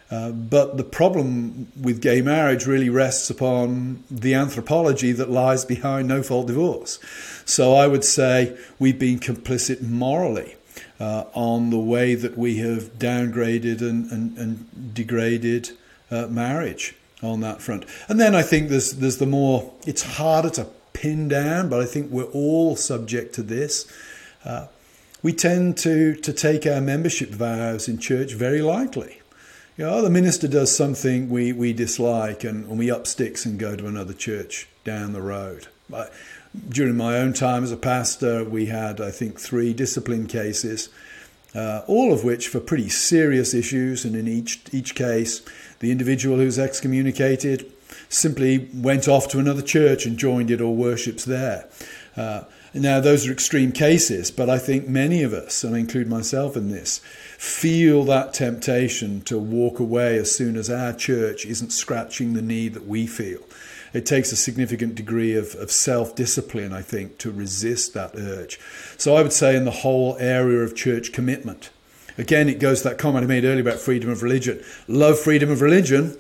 [0.10, 6.08] uh, but the problem with gay marriage really rests upon the anthropology that lies behind
[6.08, 6.98] no fault divorce.
[7.46, 10.56] So I would say we've been complicit morally
[11.00, 15.72] uh, on the way that we have downgraded and, and, and degraded
[16.10, 17.86] uh, marriage on that front.
[18.08, 21.86] And then I think there's there's the more it's harder to pin down, but I
[21.86, 23.92] think we're all subject to this.
[24.46, 24.68] Uh,
[25.22, 29.22] we tend to to take our membership vows in church very lightly.
[29.76, 33.58] You know, the minister does something we, we dislike and, and we up sticks and
[33.58, 35.68] go to another church down the road.
[36.70, 40.90] During my own time as a pastor, we had, I think, three discipline cases,
[41.56, 44.06] uh, all of which for pretty serious issues.
[44.06, 45.42] And in each, each case,
[45.84, 47.70] the individual who's excommunicated
[48.08, 51.68] simply went off to another church and joined it or worships there.
[52.16, 52.44] Uh,
[52.74, 56.56] now, those are extreme cases, but I think many of us, and I include myself
[56.56, 57.00] in this,
[57.38, 62.76] feel that temptation to walk away as soon as our church isn't scratching the need
[62.76, 63.42] that we feel.
[63.92, 68.58] It takes a significant degree of, of self discipline, I think, to resist that urge.
[68.98, 71.72] So I would say, in the whole area of church commitment,
[72.18, 74.64] again, it goes to that comment I made earlier about freedom of religion.
[74.88, 76.18] Love freedom of religion,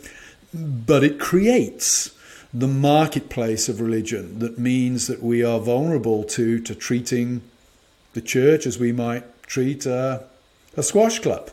[0.54, 2.16] but it creates
[2.54, 7.42] the marketplace of religion that means that we are vulnerable to, to treating
[8.14, 10.24] the church as we might treat a,
[10.78, 11.50] a squash club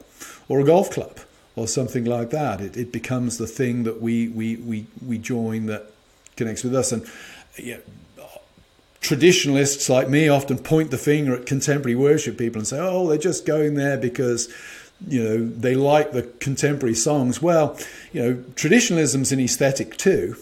[0.48, 1.18] or a golf club
[1.56, 2.60] or something like that.
[2.60, 5.90] It, it becomes the thing that we, we, we, we join that
[6.36, 6.92] connects with us.
[6.92, 7.06] And
[7.58, 7.80] know,
[9.00, 13.18] traditionalists like me often point the finger at contemporary worship people and say, oh, they're
[13.18, 14.52] just going there because
[15.08, 17.74] you know they like the contemporary songs well
[18.12, 20.36] you know traditionalism's an aesthetic too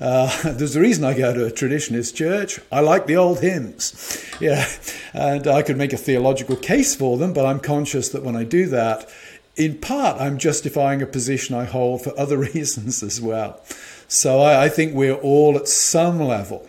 [0.00, 2.58] uh, there's a reason I go to a traditionalist church.
[2.72, 4.24] I like the old hymns.
[4.40, 4.66] Yeah,
[5.12, 8.44] and I could make a theological case for them, but I'm conscious that when I
[8.44, 9.08] do that,
[9.56, 13.60] in part, I'm justifying a position I hold for other reasons as well.
[14.08, 16.66] So I, I think we're all at some level.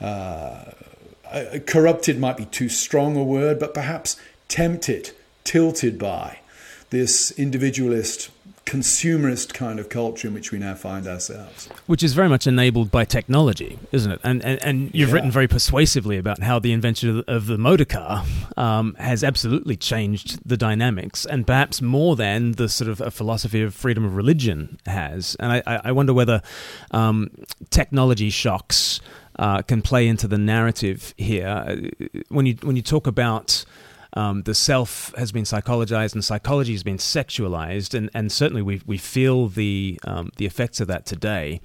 [0.00, 0.72] Uh,
[1.66, 4.16] corrupted might be too strong a word, but perhaps
[4.48, 5.10] tempted,
[5.44, 6.38] tilted by
[6.90, 8.30] this individualist
[8.66, 11.68] consumerist kind of culture in which we now find ourselves.
[11.86, 14.20] Which is very much enabled by technology, isn't it?
[14.24, 15.14] And and, and you've yeah.
[15.14, 18.24] written very persuasively about how the invention of the motor car
[18.56, 23.62] um, has absolutely changed the dynamics, and perhaps more than the sort of a philosophy
[23.62, 25.36] of freedom of religion has.
[25.38, 26.42] And I, I wonder whether
[26.90, 27.30] um,
[27.70, 29.00] technology shocks
[29.38, 31.90] uh, can play into the narrative here.
[32.28, 33.64] When you when you talk about
[34.16, 38.80] um, the self has been psychologized and psychology has been sexualized, and, and certainly we,
[38.86, 41.60] we feel the, um, the effects of that today.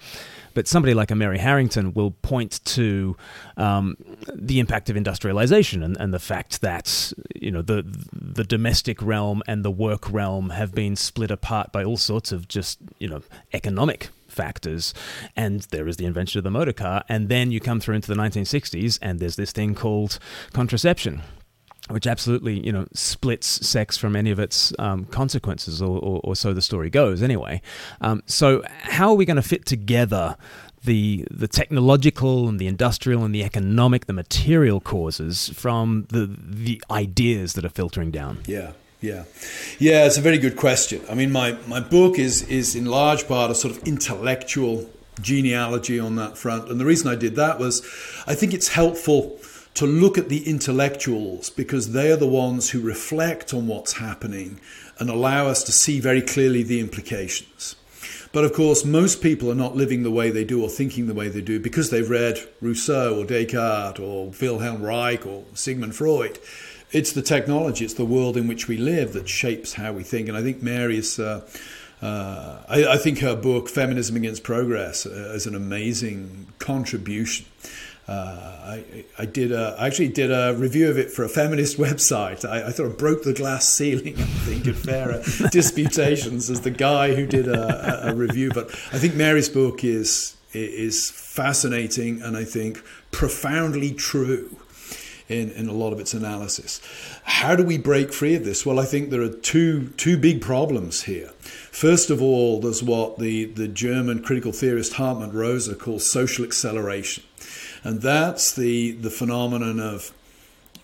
[0.54, 3.16] But somebody like a Mary Harrington will point to
[3.56, 3.96] um,
[4.34, 9.42] the impact of industrialization and, and the fact that you know the the domestic realm
[9.48, 13.22] and the work realm have been split apart by all sorts of just you know
[13.54, 14.10] economic
[14.42, 14.94] factors.
[15.36, 17.04] And there is the invention of the motor car.
[17.08, 20.18] And then you come through into the 1960s, and there's this thing called
[20.54, 21.22] contraception
[21.90, 26.36] which absolutely you know splits sex from any of its um, consequences, or, or, or,
[26.36, 27.22] so the story goes.
[27.22, 27.62] Anyway,
[28.00, 30.38] um, so how are we going to fit together
[30.84, 36.82] the the technological and the industrial and the economic, the material causes from the the
[36.90, 38.38] ideas that are filtering down?
[38.46, 38.72] Yeah.
[39.02, 39.24] Yeah,
[39.80, 41.02] yeah, it's a very good question.
[41.10, 44.88] I mean, my, my book is is in large part a sort of intellectual
[45.20, 47.82] genealogy on that front, and the reason I did that was,
[48.28, 49.40] I think it's helpful
[49.74, 54.60] to look at the intellectuals because they are the ones who reflect on what's happening
[55.00, 57.76] and allow us to see very clearly the implications.
[58.34, 61.14] But of course, most people are not living the way they do or thinking the
[61.14, 66.38] way they do because they've read Rousseau or Descartes or Wilhelm Reich or Sigmund Freud.
[66.92, 70.28] It's the technology, it's the world in which we live that shapes how we think.
[70.28, 71.20] And I think Mary is.
[71.20, 71.48] Uh,
[72.02, 77.46] uh, I, I, think her book, Feminism Against Progress, uh, is an amazing contribution
[78.08, 81.78] uh, I, I, did a, I actually did a review of it for a feminist
[81.88, 82.44] website.
[82.44, 87.16] I, I of broke the glass ceiling, I think, at fairer disputations as the guy
[87.16, 88.52] who did a, a, review.
[88.54, 94.58] But I think Mary's book is is fascinating and I think profoundly true
[95.30, 96.82] in, in a lot of its analysis.
[97.24, 98.66] How do we break free of this?
[98.66, 101.32] Well, I think there are two two big problems here.
[101.72, 107.24] First of all, there's what the, the German critical theorist Hartmut Rosa calls social acceleration
[107.84, 110.14] and that's the the phenomenon of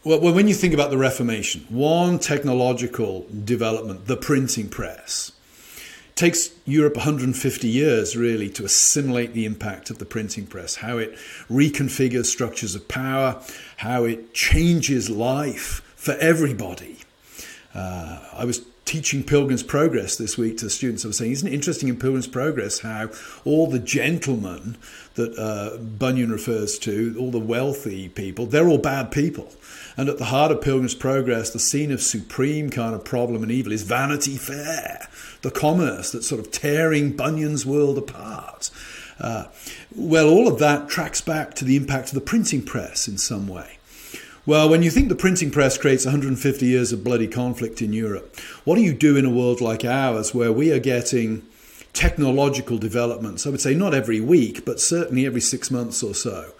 [0.04, 5.32] Well, when you think about the Reformation, one technological development, the printing press,
[6.17, 11.13] takes Europe 150 years really to assimilate the impact of the printing press, how it
[11.49, 13.41] reconfigures structures of power,
[13.77, 16.97] how it changes life for everybody.
[17.73, 21.06] Uh, I was teaching Pilgrim's Progress this week to students.
[21.06, 23.10] I was saying, isn't it interesting in Pilgrim's Progress how
[23.45, 24.77] all the gentlemen
[25.15, 29.51] that uh, Bunyan refers to, all the wealthy people, they're all bad people.
[29.98, 33.52] And at the heart of Pilgrim's Progress, the scene of supreme kind of problem and
[33.52, 35.10] evil is Vanity Fair,
[35.42, 38.70] the commerce that's sort of tearing Bunyan's world apart.
[39.20, 39.46] Uh,
[39.96, 43.48] well, all of that tracks back to the impact of the printing press in some
[43.48, 43.78] way.
[44.46, 48.40] Well, when you think the printing press creates 150 years of bloody conflict in Europe,
[48.64, 51.46] what do you do in a world like ours where we are getting
[51.92, 53.46] technological developments?
[53.46, 56.54] I would say not every week, but certainly every six months or so,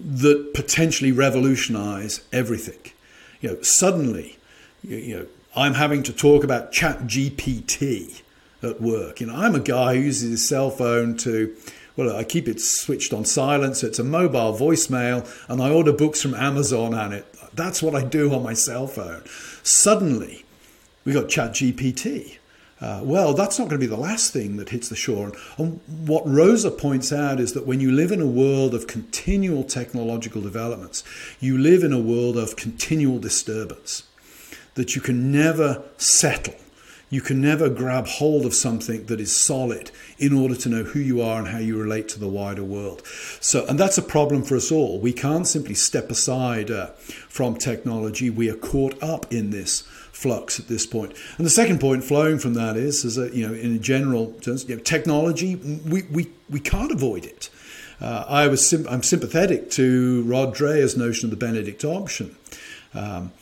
[0.00, 2.92] that potentially revolutionize everything.
[3.40, 4.38] You know, suddenly,
[4.82, 8.22] you know, I'm having to talk about Chat GPT
[8.62, 9.20] at work.
[9.20, 11.54] You know, I'm a guy who uses his cell phone to
[11.96, 15.92] well, I keep it switched on silent, so it's a mobile voicemail, and I order
[15.92, 17.26] books from Amazon on it.
[17.52, 19.22] That's what I do on my cell phone.
[19.62, 20.46] Suddenly,
[21.04, 22.38] we got ChatGPT.
[22.80, 25.32] Uh, well, that's not going to be the last thing that hits the shore.
[25.58, 29.64] And what Rosa points out is that when you live in a world of continual
[29.64, 31.04] technological developments,
[31.40, 34.04] you live in a world of continual disturbance,
[34.74, 36.54] that you can never settle
[37.10, 41.00] you can never grab hold of something that is solid in order to know who
[41.00, 43.02] you are and how you relate to the wider world.
[43.40, 45.00] So, and that's a problem for us all.
[45.00, 46.90] We can't simply step aside uh,
[47.28, 48.30] from technology.
[48.30, 49.82] We are caught up in this
[50.20, 51.12] flux at this point.
[51.38, 54.68] And the second point flowing from that is, is that, you know, in general terms,
[54.68, 57.48] you know, technology, we, we, we can't avoid it.
[58.00, 62.36] Uh, I was sim- I'm sympathetic to Rod Dreher's notion of the Benedict option.
[62.94, 63.32] Um,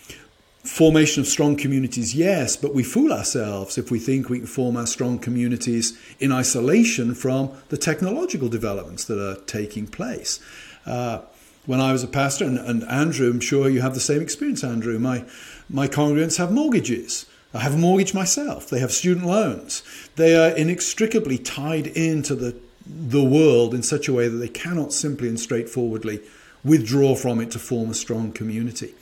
[0.64, 4.77] Formation of strong communities, yes, but we fool ourselves if we think we can form
[4.77, 10.41] our strong communities in isolation from the technological developments that are taking place.
[10.85, 11.21] Uh,
[11.64, 14.64] when I was a pastor, and, and, Andrew, I'm sure you have the same experience,
[14.64, 14.99] Andrew.
[14.99, 15.25] My
[15.68, 17.26] my congregants have mortgages.
[17.54, 18.68] I have a mortgage myself.
[18.68, 19.83] They have student loans.
[20.16, 22.57] They are inextricably tied into the
[22.88, 26.20] the world in such a way that they cannot simply and straightforwardly
[26.64, 28.94] withdraw from it to form a strong community.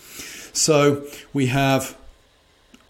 [0.52, 1.96] So we have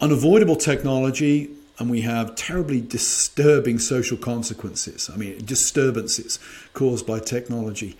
[0.01, 5.09] unavoidable technology and we have terribly disturbing social consequences.
[5.13, 6.39] I mean, disturbances
[6.73, 7.95] caused by technology.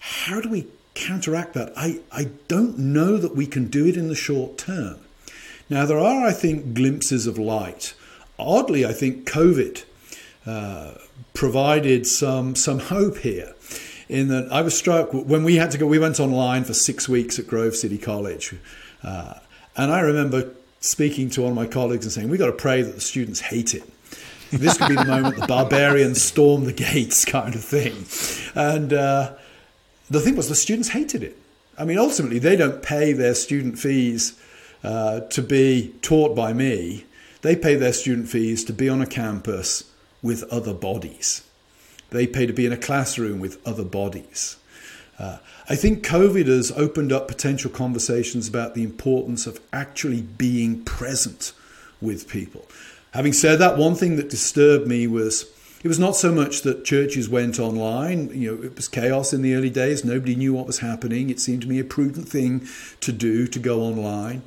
[0.00, 1.72] How do we counteract that?
[1.76, 4.98] I, I don't know that we can do it in the short term.
[5.70, 7.94] Now, there are, I think, glimpses of light.
[8.38, 9.84] Oddly, I think COVID
[10.44, 10.94] uh,
[11.32, 13.54] provided some, some hope here.
[14.08, 17.08] In that I was struck when we had to go, we went online for six
[17.08, 18.56] weeks at Grove City College.
[19.04, 19.34] Uh,
[19.76, 22.82] and I remember speaking to one of my colleagues and saying, we've got to pray
[22.82, 23.84] that the students hate it.
[24.50, 28.04] This could be the moment the barbarians storm the gates, kind of thing.
[28.60, 29.34] And uh,
[30.10, 31.36] the thing was, the students hated it.
[31.78, 34.36] I mean, ultimately, they don't pay their student fees
[34.82, 37.04] uh, to be taught by me.
[37.42, 39.90] They pay their student fees to be on a campus
[40.22, 41.42] with other bodies.
[42.10, 44.56] They pay to be in a classroom with other bodies.
[45.18, 45.38] Uh,
[45.68, 51.52] I think COVID has opened up potential conversations about the importance of actually being present
[52.00, 52.66] with people.
[53.12, 55.46] Having said that, one thing that disturbed me was
[55.82, 58.28] it was not so much that churches went online.
[58.34, 60.04] You know, it was chaos in the early days.
[60.04, 61.30] Nobody knew what was happening.
[61.30, 62.66] It seemed to me a prudent thing
[63.00, 64.42] to do to go online.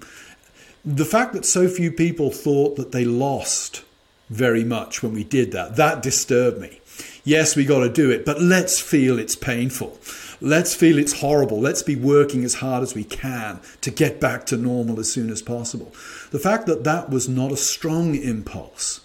[0.86, 3.84] The fact that so few people thought that they lost
[4.30, 6.82] very much when we did that, that disturbed me.
[7.24, 9.98] Yes, we got to do it, but let's feel it's painful.
[10.42, 11.62] Let's feel it's horrible.
[11.62, 15.30] Let's be working as hard as we can to get back to normal as soon
[15.30, 15.94] as possible.
[16.32, 19.02] The fact that that was not a strong impulse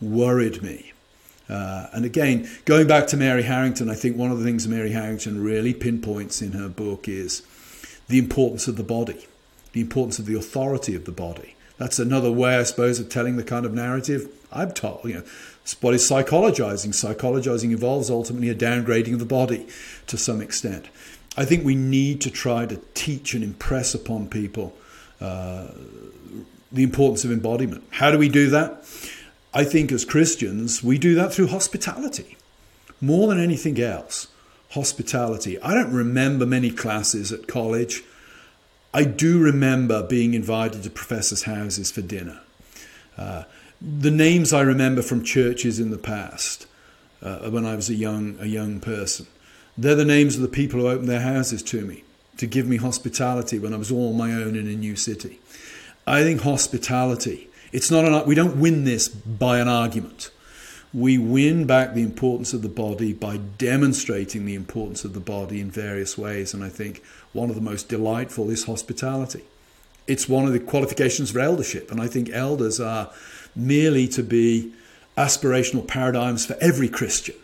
[0.00, 0.92] worried me.
[1.48, 4.90] Uh, and again, going back to Mary Harrington, I think one of the things Mary
[4.90, 7.42] Harrington really pinpoints in her book is
[8.08, 9.26] the importance of the body,
[9.72, 11.56] the importance of the authority of the body.
[11.78, 15.00] That's another way, I suppose, of telling the kind of narrative I'm told.
[15.04, 15.22] You know,
[15.64, 15.74] is
[16.08, 16.90] psychologizing?
[16.90, 19.66] Psychologizing involves ultimately a downgrading of the body
[20.06, 20.88] to some extent.
[21.36, 24.76] I think we need to try to teach and impress upon people
[25.20, 25.68] uh,
[26.70, 27.84] the importance of embodiment.
[27.90, 28.84] How do we do that?
[29.54, 32.36] I think as Christians, we do that through hospitality.
[33.00, 34.28] More than anything else,
[34.70, 35.60] hospitality.
[35.60, 38.02] I don't remember many classes at college.
[38.94, 42.40] I do remember being invited to professors' houses for dinner.
[43.16, 43.44] Uh,
[43.80, 46.66] the names I remember from churches in the past,
[47.22, 49.26] uh, when I was a young a young person,
[49.76, 52.04] they're the names of the people who opened their houses to me.
[52.36, 55.38] to give me hospitality when I was all my own in a new city.
[56.06, 60.30] I think hospitality, it's not an, we don't win this by an argument.
[60.94, 65.60] We win back the importance of the body by demonstrating the importance of the body
[65.60, 66.52] in various ways.
[66.52, 69.44] And I think one of the most delightful is hospitality.
[70.06, 71.90] It's one of the qualifications for eldership.
[71.90, 73.10] And I think elders are
[73.56, 74.72] merely to be
[75.16, 77.36] aspirational paradigms for every Christian.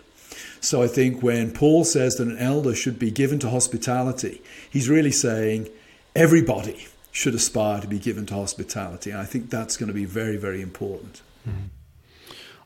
[0.61, 4.89] So I think when Paul says that an elder should be given to hospitality, he's
[4.89, 5.69] really saying
[6.17, 9.11] everybody should aspire to be given to hospitality.
[9.11, 11.23] And I think that's going to be very, very important.
[11.49, 11.67] Mm-hmm.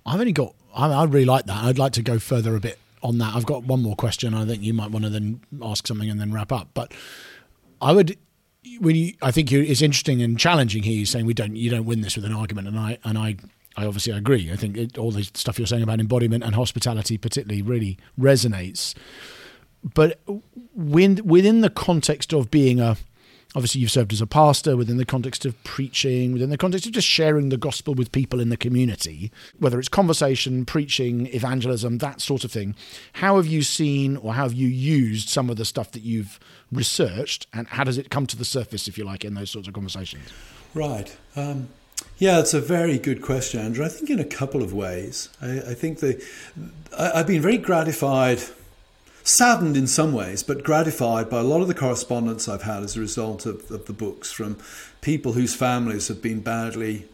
[0.06, 1.64] I've only got, I, I really like that.
[1.64, 3.34] I'd like to go further a bit on that.
[3.34, 4.34] I've got one more question.
[4.34, 6.68] I think you might want to then ask something and then wrap up.
[6.74, 6.92] But
[7.80, 8.16] I would,
[8.78, 10.94] when you, I think it's interesting and challenging here.
[10.94, 13.36] You're saying we don't, you don't win this with an argument, and I, and I
[13.76, 14.50] I obviously agree.
[14.52, 18.94] I think it, all the stuff you're saying about embodiment and hospitality, particularly, really resonates.
[19.82, 20.20] But
[20.74, 22.96] when, within the context of being a,
[23.54, 26.92] obviously you've served as a pastor, within the context of preaching, within the context of
[26.92, 32.20] just sharing the gospel with people in the community, whether it's conversation, preaching, evangelism, that
[32.20, 32.74] sort of thing.
[33.14, 36.40] How have you seen or how have you used some of the stuff that you've
[36.70, 39.68] researched, and how does it come to the surface, if you like, in those sorts
[39.68, 40.32] of conversations?
[40.74, 41.14] Right.
[41.36, 41.68] Um,
[42.18, 43.84] yeah, it's a very good question, Andrew.
[43.84, 45.28] I think in a couple of ways.
[45.40, 46.24] I, I think the
[46.96, 48.40] I, I've been very gratified,
[49.24, 52.96] saddened in some ways, but gratified by a lot of the correspondence I've had as
[52.96, 54.58] a result of, of the books from
[55.00, 57.06] people whose families have been badly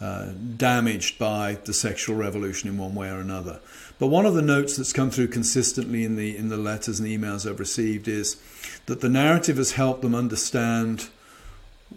[0.00, 3.58] uh, damaged by the sexual revolution in one way or another.
[3.98, 7.08] But one of the notes that's come through consistently in the in the letters and
[7.08, 8.40] emails I've received is
[8.86, 11.08] that the narrative has helped them understand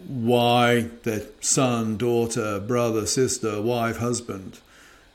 [0.08, 4.58] why their son, daughter, brother, sister, wife, husband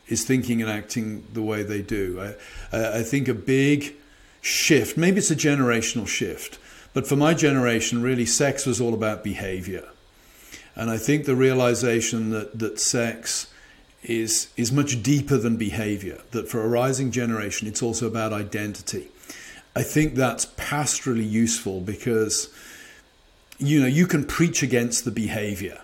[0.07, 2.35] is thinking and acting the way they do.
[2.71, 3.95] I, I think a big
[4.41, 6.59] shift, maybe it's a generational shift,
[6.93, 9.87] but for my generation, really, sex was all about behavior.
[10.75, 13.51] And I think the realization that, that sex
[14.03, 19.07] is, is much deeper than behavior, that for a rising generation, it's also about identity.
[19.75, 22.49] I think that's pastorally useful because
[23.57, 25.81] you know, you can preach against the behavior.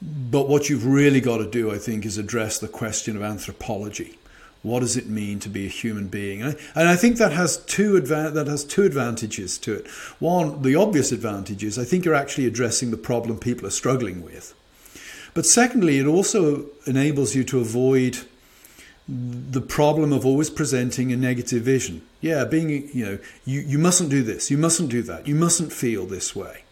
[0.00, 4.18] But what you've really got to do, I think, is address the question of anthropology.
[4.62, 6.42] What does it mean to be a human being?
[6.42, 9.88] And I, think that has two adva- that has two advantages to it.
[10.18, 14.22] One, the obvious advantage is I think you're actually addressing the problem people are struggling
[14.22, 14.54] with.
[15.32, 18.18] But secondly, it also enables you to avoid
[19.08, 22.02] the problem of always presenting a negative vision.
[22.20, 25.72] Yeah, being, you know, you, you mustn't do this, you mustn't do that, you mustn't
[25.72, 26.64] feel this way.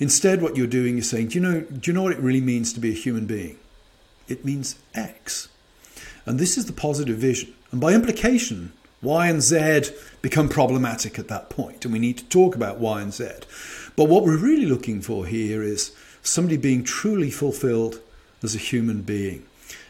[0.00, 2.40] Instead, what you're doing is saying, do you know, do you know what it really
[2.40, 3.58] means to be a human being?
[4.28, 5.48] It means X.
[6.28, 7.54] And this is the positive vision.
[7.72, 12.24] And by implication, Y and Z become problematic at that point, and we need to
[12.26, 13.28] talk about Y and Z.
[13.96, 18.00] But what we're really looking for here is somebody being truly fulfilled
[18.42, 19.44] as a human being.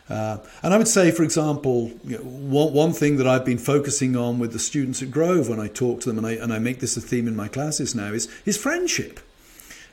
[0.09, 3.59] Uh, and I would say, for example, you know, one, one thing that I've been
[3.59, 6.53] focusing on with the students at Grove when I talk to them, and I, and
[6.53, 9.21] I make this a theme in my classes now, is, is friendship.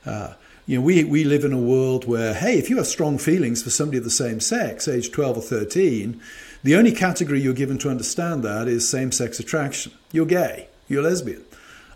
[0.05, 0.35] Uh,
[0.65, 3.61] you know, we, we live in a world where, hey, if you have strong feelings
[3.61, 6.19] for somebody of the same sex, age 12 or 13,
[6.63, 9.91] the only category you're given to understand that is same sex attraction.
[10.11, 11.43] You're gay, you're lesbian.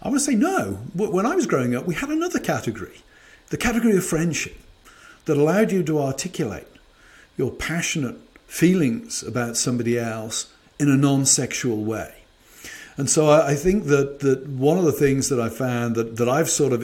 [0.02, 0.80] I want to say no.
[0.94, 3.02] When I was growing up, we had another category
[3.50, 4.56] the category of friendship
[5.26, 6.68] that allowed you to articulate
[7.36, 12.19] your passionate feelings about somebody else in a non sexual way.
[13.00, 16.28] And so I, think that, that one of the things that I found that, that
[16.28, 16.84] I've sort of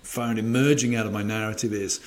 [0.00, 1.98] found emerging out of my narrative is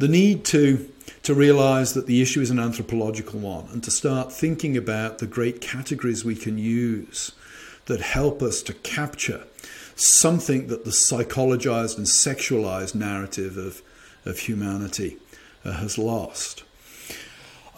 [0.00, 0.92] the need to,
[1.22, 5.28] to realize that the issue is an anthropological one and to start thinking about the
[5.28, 7.30] great categories we can use
[7.86, 9.44] that help us to capture
[9.94, 13.80] something that the psychologized and sexualized narrative of,
[14.24, 15.18] of humanity
[15.64, 16.64] uh, has lost.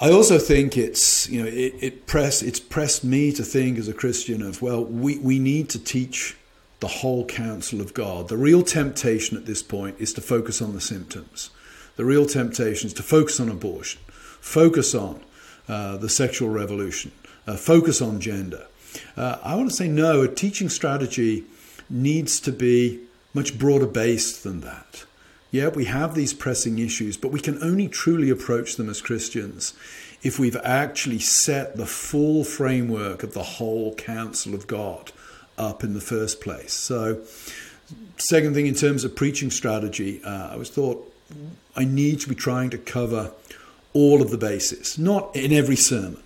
[0.03, 3.86] I also think it's you know it, it press it's pressed me to think as
[3.86, 6.36] a Christian of well we, we need to teach
[6.80, 8.28] the whole counsel of God.
[8.28, 11.51] The real temptation at this point is to focus on the symptoms.
[11.96, 14.01] The real temptation is to focus on abortion,
[14.40, 15.20] focus on
[15.68, 17.12] uh, the sexual revolution,
[17.46, 18.66] uh, focus on gender.
[19.14, 20.22] Uh, I want to say no.
[20.22, 21.44] A teaching strategy
[21.90, 23.01] needs to be
[23.34, 25.05] much broader based than that.
[25.51, 29.74] Yeah, we have these pressing issues, but we can only truly approach them as Christians
[30.22, 35.12] if we've actually set the full framework of the whole counsel of God
[35.59, 36.72] up in the first place.
[36.72, 37.22] So,
[38.16, 41.12] second thing in terms of preaching strategy, uh, I was thought
[41.74, 43.32] I need to be trying to cover
[43.92, 46.22] all of the bases, not in every sermon,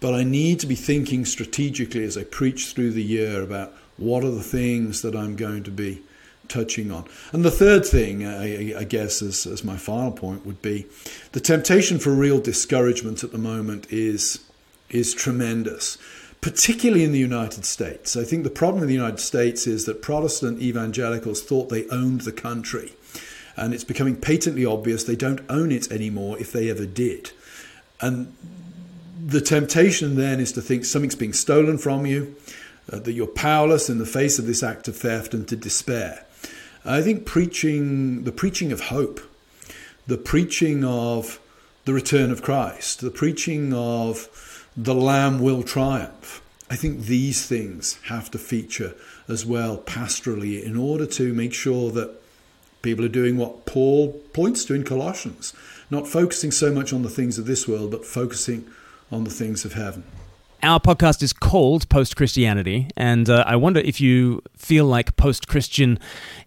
[0.00, 4.24] but I need to be thinking strategically as I preach through the year about what
[4.24, 6.02] are the things that I'm going to be
[6.48, 7.04] touching on.
[7.32, 10.86] And the third thing, I, I guess, as, as my final point would be
[11.32, 14.40] the temptation for real discouragement at the moment is,
[14.90, 15.98] is tremendous,
[16.40, 18.16] particularly in the United States.
[18.16, 22.22] I think the problem in the United States is that Protestant evangelicals thought they owned
[22.22, 22.92] the country.
[23.56, 27.32] And it's becoming patently obvious they don't own it anymore if they ever did.
[28.00, 28.32] And
[29.26, 32.36] the temptation then is to think something's being stolen from you,
[32.92, 36.24] uh, that you're powerless in the face of this act of theft, and to despair.
[36.84, 39.20] I think preaching, the preaching of hope,
[40.06, 41.40] the preaching of
[41.84, 46.42] the return of Christ, the preaching of the Lamb will triumph.
[46.70, 48.94] I think these things have to feature
[49.26, 52.20] as well pastorally in order to make sure that
[52.82, 55.54] people are doing what Paul points to in Colossians,
[55.90, 58.66] not focusing so much on the things of this world, but focusing
[59.10, 60.04] on the things of heaven.
[60.60, 65.46] Our podcast is called Post Christianity, and uh, I wonder if you feel like post
[65.46, 66.00] Christian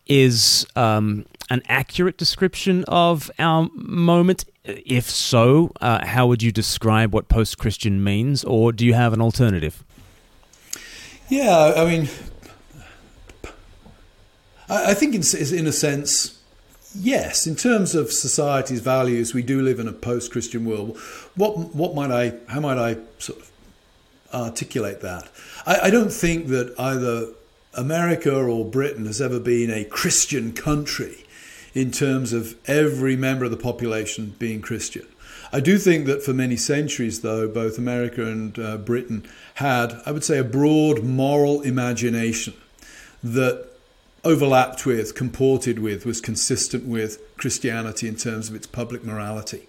[0.06, 4.44] is um, an accurate description of our moment.
[4.66, 9.14] If so, uh, how would you describe what post Christian means, or do you have
[9.14, 9.82] an alternative?
[11.30, 12.10] Yeah, I mean,
[14.68, 15.24] I think in,
[15.58, 16.38] in a sense,
[16.94, 20.98] Yes, in terms of society's values, we do live in a post-Christian world.
[21.36, 23.51] What what might I how might I sort of
[24.34, 25.30] articulate that?
[25.66, 27.28] I, I don't think that either
[27.74, 31.26] America or Britain has ever been a Christian country
[31.74, 35.08] in terms of every member of the population being Christian.
[35.54, 40.12] I do think that for many centuries, though, both America and uh, Britain had, I
[40.12, 42.54] would say, a broad moral imagination
[43.24, 43.68] that
[44.24, 49.68] overlapped with, comported with, was consistent with Christianity in terms of its public morality.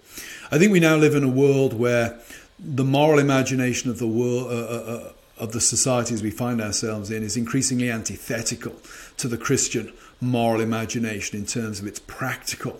[0.51, 2.19] I think we now live in a world where
[2.63, 4.51] the moral imagination of the world.
[4.51, 8.75] Uh, uh, uh, of the societies we find ourselves in is increasingly antithetical
[9.17, 9.91] to the Christian
[10.21, 12.79] moral imagination in terms of its practical,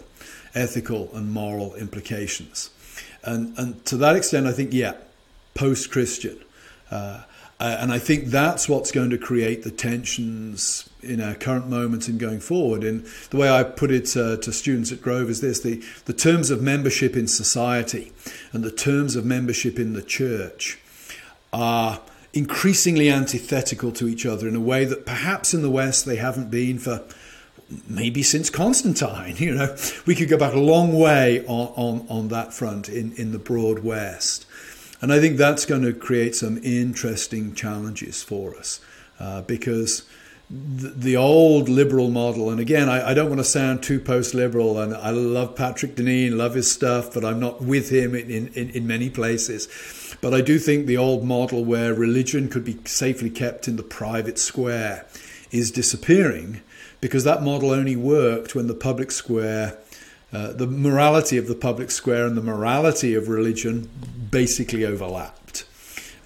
[0.53, 2.69] ethical, and moral implications.
[3.23, 4.93] And, and to that extent, I think, yeah,
[5.55, 6.37] post Christian.
[6.91, 7.23] Uh,
[7.59, 12.07] uh, and I think that's what's going to create the tensions in our current moment
[12.07, 12.83] and going forward.
[12.83, 16.13] And the way I put it uh, to students at Grove is this the, the
[16.13, 18.11] terms of membership in society
[18.51, 20.79] and the terms of membership in the church
[21.51, 22.01] are
[22.33, 26.49] increasingly antithetical to each other in a way that perhaps in the West they haven't
[26.49, 27.03] been for
[27.87, 29.35] maybe since Constantine.
[29.43, 29.75] You know,
[30.05, 33.39] we could go back a long way on, on, on that front in, in the
[33.39, 34.45] broad West.
[35.03, 38.79] And I think that's going to create some interesting challenges for us
[39.19, 40.03] uh, because
[40.49, 44.79] the, old liberal model, and again, I, I don't want to sound too post liberal,
[44.79, 48.69] and I love Patrick Deneen, love his stuff, but I'm not with him in, in,
[48.69, 49.67] in many places.
[50.21, 53.83] But I do think the old model where religion could be safely kept in the
[53.83, 55.05] private square
[55.51, 56.61] is disappearing
[57.01, 59.77] because that model only worked when the public square
[60.33, 63.89] uh, the morality of the public square and the morality of religion
[64.31, 65.65] basically overlapped.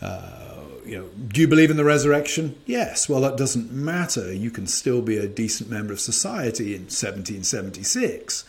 [0.02, 0.48] Uh,
[0.86, 2.56] you know, do you believe in the resurrection?
[2.66, 3.10] Yes.
[3.10, 4.34] Well, that doesn't matter.
[4.34, 8.46] You can still be a decent member of society in 1776.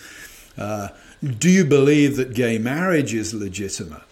[0.56, 0.88] Uh,
[1.20, 4.02] do you believe that gay marriage is legitimate?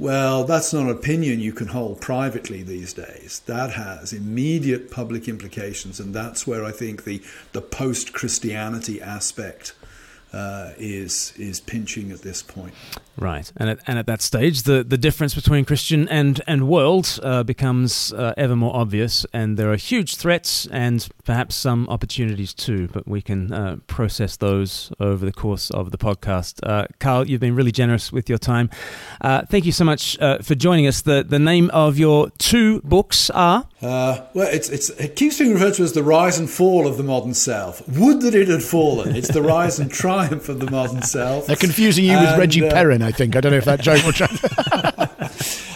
[0.00, 3.42] Well, that's not an opinion you can hold privately these days.
[3.46, 7.22] That has immediate public implications, and that's where I think the,
[7.52, 9.74] the post Christianity aspect
[10.32, 12.74] uh, is is pinching at this point.
[13.16, 17.18] Right, and at, and at that stage, the, the difference between Christian and and world
[17.22, 22.54] uh, becomes uh, ever more obvious, and there are huge threats and perhaps some opportunities
[22.54, 22.88] too.
[22.88, 26.60] But we can uh, process those over the course of the podcast.
[26.62, 28.70] Uh, Carl, you've been really generous with your time.
[29.20, 31.02] Uh, thank you so much for joining us.
[31.02, 35.74] the The name of your two books are well, it's it's it keeps being referred
[35.74, 37.86] to as the rise and fall of the modern self.
[37.88, 39.16] Would that it had fallen!
[39.16, 41.46] It's the rise and triumph of the modern self.
[41.46, 43.02] They're confusing you and, with Reggie Perrin.
[43.02, 43.36] I think.
[43.36, 44.12] I don't know if that joke will.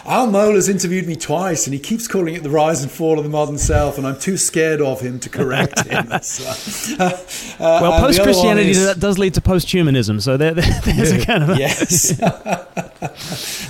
[0.07, 3.25] Al Mohler's interviewed me twice, and he keeps calling it the rise and fall of
[3.25, 6.11] the modern self, and I'm too scared of him to correct him.
[6.23, 6.45] so,
[6.99, 7.19] uh,
[7.59, 11.19] well, post Christianity is, does lead to post humanism, so there, there, there's yeah.
[11.19, 12.21] a kind of a yes,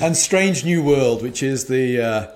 [0.03, 2.27] and Strange New World, which is the uh,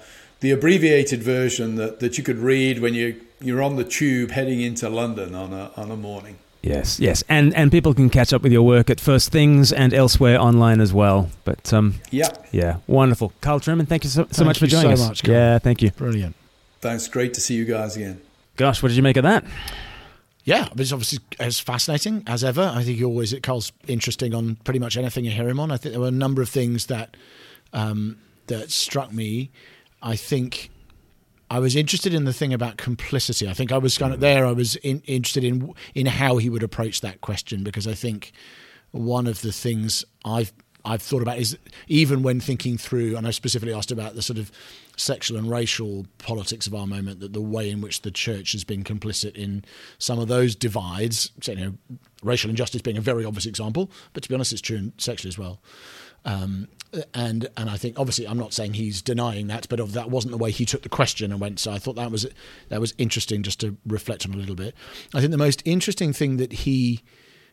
[0.41, 4.61] the abbreviated version that, that you could read when you you're on the tube heading
[4.61, 6.39] into London on a on a morning.
[6.63, 9.95] Yes, yes, and and people can catch up with your work at First Things and
[9.95, 11.31] elsewhere online as well.
[11.45, 13.87] But um, yeah, yeah, wonderful, Carl Trueman.
[13.87, 15.09] Thank you so, so thank much for joining so us.
[15.09, 15.93] Much, yeah, thank you.
[15.93, 16.35] Brilliant.
[16.81, 17.07] Thanks.
[17.09, 18.21] Great to see you guys again.
[18.57, 19.45] Gosh, what did you make of that?
[20.45, 22.73] Yeah, it's obviously as fascinating as ever.
[22.75, 25.71] I think you're always it Carl's interesting on pretty much anything you hear him on.
[25.71, 27.17] I think there were a number of things that
[27.73, 28.19] um,
[28.49, 29.51] that struck me.
[30.03, 30.71] I think
[31.51, 33.49] I was interested in the thing about complicity.
[33.49, 34.45] I think I was kind of there.
[34.47, 38.33] I was in, interested in in how he would approach that question because I think
[38.91, 40.53] one of the things I've
[40.85, 44.39] I've thought about is even when thinking through, and I specifically asked about the sort
[44.39, 44.51] of
[44.97, 48.65] sexual and racial politics of our moment, that the way in which the church has
[48.65, 49.65] been complicit in
[49.99, 51.75] some of those divides, you know,
[52.23, 55.29] racial injustice being a very obvious example, but to be honest, it's true in sexually
[55.29, 55.61] as well.
[56.29, 56.69] Um,
[57.15, 60.39] and and I think obviously I'm not saying he's denying that, but that wasn't the
[60.39, 61.61] way he took the question and went.
[61.61, 62.27] So I thought that was
[62.69, 64.75] that was interesting just to reflect on a little bit.
[65.15, 67.03] I think the most interesting thing that he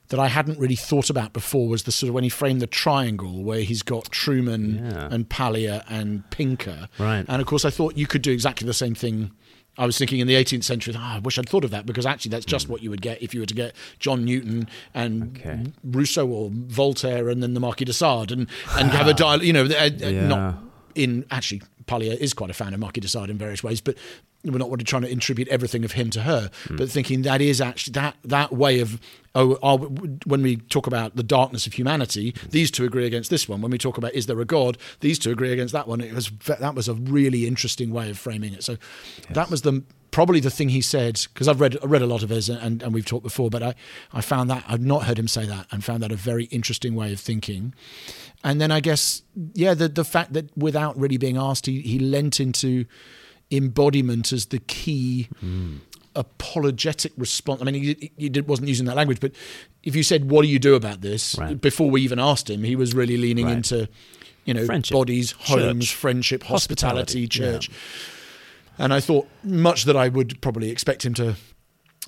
[0.09, 2.67] that I hadn't really thought about before was the sort of when he framed the
[2.67, 5.09] triangle where he's got Trueman yeah.
[5.11, 6.87] and Paglia and Pinker.
[6.99, 7.25] Right.
[7.27, 9.31] And of course, I thought you could do exactly the same thing.
[9.77, 12.05] I was thinking in the 18th century, oh, I wish I'd thought of that because
[12.05, 12.71] actually that's just mm.
[12.71, 15.63] what you would get if you were to get John Newton and okay.
[15.83, 19.53] Rousseau or Voltaire and then the Marquis de Sade and, and have a dialogue, you
[19.53, 20.27] know, uh, yeah.
[20.27, 20.55] not
[20.95, 23.95] in actually Paglia is quite a fan of Marquis de Sade in various ways, but
[24.43, 26.77] we're not trying to attribute everything of him to her, mm.
[26.77, 28.99] but thinking that is actually that that way of
[29.33, 33.49] oh, are, when we talk about the darkness of humanity, these two agree against this
[33.49, 33.61] one.
[33.61, 36.01] When we talk about is there a God, these two agree against that one.
[36.01, 38.63] It was that was a really interesting way of framing it.
[38.63, 39.25] So yes.
[39.31, 39.83] that was the
[40.15, 42.81] probably the thing he said because I've read I read a lot of his and,
[42.81, 43.75] and we've talked before, but I
[44.13, 46.95] I found that I've not heard him say that and found that a very interesting
[46.95, 47.73] way of thinking.
[48.41, 51.99] And then I guess yeah, the the fact that without really being asked, he he
[51.99, 52.85] lent into
[53.51, 55.79] embodiment as the key mm.
[56.15, 57.61] apologetic response.
[57.61, 59.33] I mean, he, he did, wasn't using that language, but
[59.83, 61.59] if you said, "What do you do about this?" Right.
[61.59, 63.57] before we even asked him, he was really leaning right.
[63.57, 63.89] into,
[64.45, 64.93] you know, friendship.
[64.93, 65.93] bodies, homes, church.
[65.93, 67.67] friendship, hospitality, hospitality church.
[67.67, 67.75] Yeah.
[68.77, 71.35] And I thought much that I would probably expect him to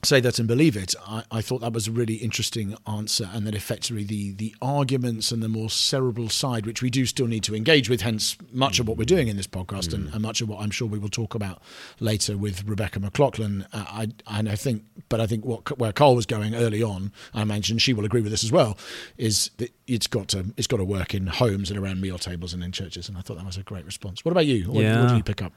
[0.03, 0.93] say that and believe it.
[1.07, 5.31] I, I, thought that was a really interesting answer, and that effectively the the arguments
[5.31, 8.79] and the more cerebral side, which we do still need to engage with, hence much
[8.79, 9.95] of what we're doing in this podcast, mm.
[9.95, 11.61] and, and, much of what I'm sure we will talk about
[11.99, 13.65] later with Rebecca McLaughlin.
[13.73, 17.11] Uh, I and I think, but I think what where Carl was going early on,
[17.33, 18.77] I mentioned she will agree with this as well,
[19.17, 22.53] is that it's got to it's got to work in homes and around meal tables
[22.53, 24.23] and in churches, and I thought that was a great response.
[24.23, 24.71] What about you?
[24.71, 25.01] What, yeah.
[25.01, 25.53] what did you pick up?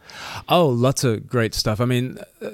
[0.49, 1.81] Oh, lots of great stuff.
[1.81, 2.19] I mean.
[2.41, 2.51] Uh,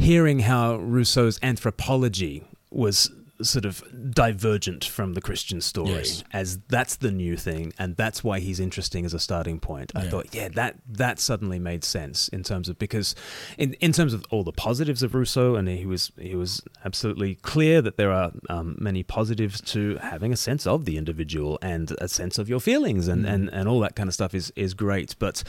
[0.00, 3.10] hearing how Rousseau's anthropology was
[3.42, 3.82] sort of
[4.12, 6.24] divergent from the Christian story yes.
[6.32, 9.92] as that's the new thing and that's why he's interesting as a starting point.
[9.94, 10.10] I yeah.
[10.10, 13.14] thought, yeah, that that suddenly made sense in terms of because
[13.58, 17.36] in in terms of all the positives of Rousseau and he was he was absolutely
[17.36, 21.92] clear that there are um, many positives to having a sense of the individual and
[21.98, 23.32] a sense of your feelings and, mm.
[23.32, 25.16] and, and all that kind of stuff is is great.
[25.18, 25.42] But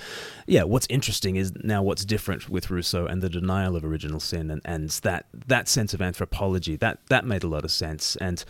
[0.47, 4.49] yeah, what's interesting is now what's different with Rousseau and the denial of original sin
[4.49, 8.15] and, and that that sense of anthropology that that made a lot of sense sense,
[8.17, 8.43] and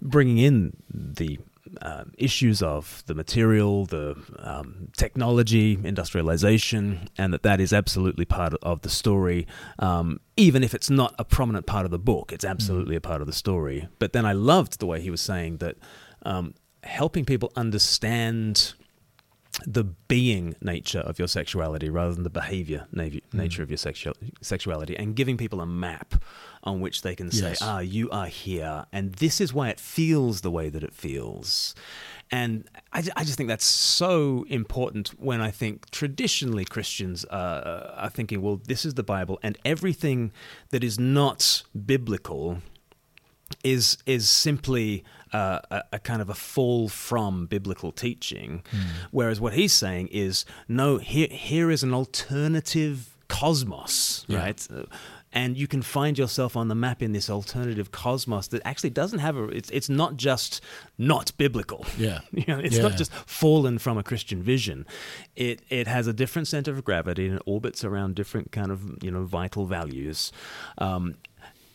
[0.00, 1.38] bringing in the
[1.80, 8.54] uh, issues of the material, the um, technology, industrialization, and that that is absolutely part
[8.62, 9.46] of the story.
[9.78, 12.98] Um, even if it's not a prominent part of the book, it's absolutely mm.
[12.98, 13.88] a part of the story.
[13.98, 15.76] But then I loved the way he was saying that
[16.24, 18.74] um, helping people understand
[19.66, 23.20] the being nature of your sexuality rather than the behavior mm.
[23.32, 26.14] nature of your sexual, sexuality and giving people a map
[26.62, 27.58] on which they can say, yes.
[27.62, 31.74] ah, you are here, and this is why it feels the way that it feels.
[32.30, 38.10] And I, I just think that's so important when I think traditionally Christians are, are
[38.10, 40.32] thinking, well, this is the Bible, and everything
[40.70, 42.58] that is not biblical
[43.64, 48.82] is is simply uh, a, a, kind of a fall from biblical teaching, mm.
[49.10, 54.38] whereas what he's saying is no, here here is an alternative cosmos, yeah.
[54.38, 54.68] right?
[55.32, 59.20] And you can find yourself on the map in this alternative cosmos that actually doesn't
[59.20, 60.60] have a it's it's not just
[60.98, 61.86] not biblical.
[61.98, 62.20] Yeah.
[62.32, 62.82] You know, it's yeah.
[62.82, 64.86] not just fallen from a christian vision.
[65.36, 69.02] It it has a different center of gravity and it orbits around different kind of
[69.02, 70.32] you know vital values.
[70.78, 71.14] Um,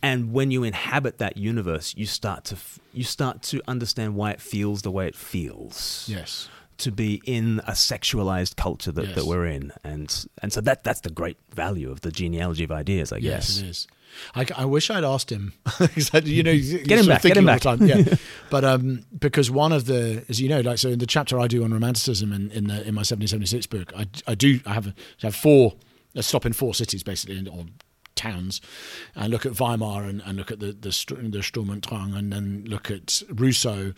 [0.03, 2.57] and when you inhabit that universe you start to
[2.93, 6.05] you start to understand why it feels the way it feels.
[6.07, 6.49] Yes
[6.80, 9.15] to be in a sexualized culture that, yes.
[9.15, 12.71] that we're in, and and so that that's the great value of the genealogy of
[12.71, 13.57] ideas, I guess.
[13.57, 13.88] Yes, it is.
[14.36, 15.53] I, I wish I'd asked him.
[16.23, 17.21] you know, get him back.
[17.21, 17.63] Get him back.
[17.80, 18.03] Yeah,
[18.49, 21.47] but um, because one of the, as you know, like so in the chapter I
[21.47, 24.88] do on romanticism in in, the, in my 1776 book, I, I do I have,
[24.88, 25.75] I have four.
[26.15, 27.65] I stop in four cities basically, or
[28.18, 28.59] towns
[29.15, 30.89] and look at Weimar and, and look at the, the,
[31.30, 33.93] the Sturm und Drang and then look at Rousseau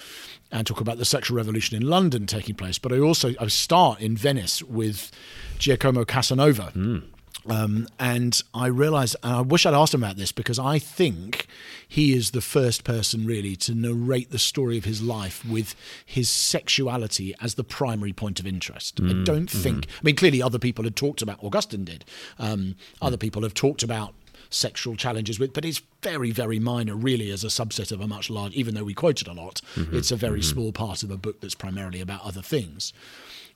[0.52, 2.78] and talk about the sexual revolution in London taking place.
[2.78, 5.12] But I also I start in Venice with
[5.58, 6.72] Giacomo Casanova.
[6.76, 7.04] Mm.
[7.48, 11.48] Um, and I realized, and I wish I'd asked him about this because I think
[11.88, 15.76] he is the first person really to narrate the story of his life with
[16.06, 19.00] his sexuality as the primary point of interest.
[19.00, 19.60] I mm, don't mm-hmm.
[19.62, 22.06] think, I mean, clearly other people had talked about, Augustine did,
[22.38, 23.22] um, other mm.
[23.22, 24.14] people have talked about
[24.50, 28.30] sexual challenges with, but it's very, very minor, really, as a subset of a much
[28.30, 28.54] large.
[28.54, 30.54] Even though we quoted a lot, mm-hmm, it's a very mm-hmm.
[30.54, 32.94] small part of a book that's primarily about other things.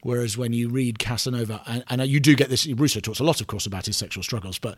[0.03, 3.41] Whereas when you read Casanova, and, and you do get this, Rousseau talks a lot,
[3.41, 4.77] of course, about his sexual struggles, but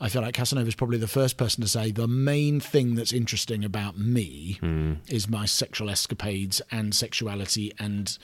[0.00, 3.12] I feel like Casanova is probably the first person to say the main thing that's
[3.12, 4.94] interesting about me hmm.
[5.08, 8.16] is my sexual escapades and sexuality and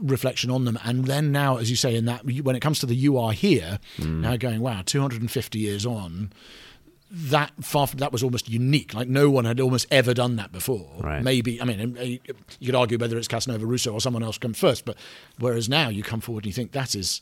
[0.00, 0.78] reflection on them.
[0.84, 3.32] And then now, as you say, in that when it comes to the you are
[3.32, 4.20] here, hmm.
[4.20, 6.32] now going, wow, 250 years on,
[7.10, 8.94] that far from that was almost unique.
[8.94, 10.90] Like no one had almost ever done that before.
[11.00, 11.22] Right.
[11.22, 11.96] Maybe I mean
[12.58, 14.84] you could argue whether it's Casanova, Rousseau or someone else come first.
[14.84, 14.96] But
[15.38, 17.20] whereas now you come forward and you think that is,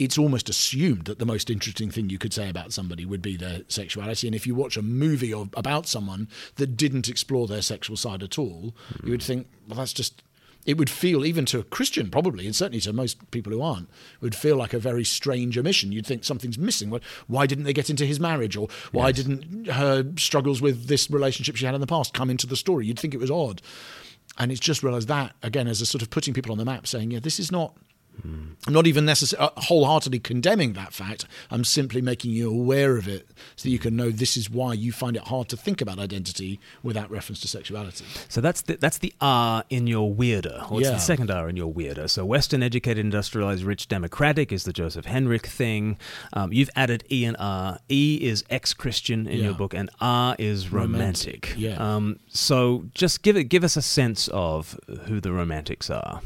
[0.00, 3.36] it's almost assumed that the most interesting thing you could say about somebody would be
[3.36, 4.26] their sexuality.
[4.26, 8.20] And if you watch a movie of, about someone that didn't explore their sexual side
[8.20, 10.23] at all, you would think, well, that's just
[10.66, 13.88] it would feel, even to a Christian probably, and certainly to most people who aren't,
[14.20, 15.92] would feel like a very strange omission.
[15.92, 16.98] You'd think something's missing.
[17.26, 18.56] Why didn't they get into his marriage?
[18.56, 22.46] Or why didn't her struggles with this relationship she had in the past come into
[22.46, 22.86] the story?
[22.86, 23.60] You'd think it was odd.
[24.38, 26.86] And it's just realised that, again, as a sort of putting people on the map,
[26.86, 27.76] saying, yeah, this is not.
[28.22, 31.26] I'm not even necessarily wholeheartedly condemning that fact.
[31.50, 34.72] I'm simply making you aware of it so that you can know this is why
[34.72, 38.04] you find it hard to think about identity without reference to sexuality.
[38.28, 41.56] So that's the, that's the R in your weirder, or it's the second R in
[41.56, 42.08] your weirder.
[42.08, 45.98] So Western, educated, industrialized, rich, democratic is the Joseph Henrich thing.
[46.32, 47.78] Um, you've added E and R.
[47.90, 49.44] E is ex-Christian in Yeah.
[49.46, 50.94] your book, and R is romantic.
[50.94, 51.96] Romantic, yeah.
[51.96, 56.22] Um, so just give it, give us a sense of who the romantics are.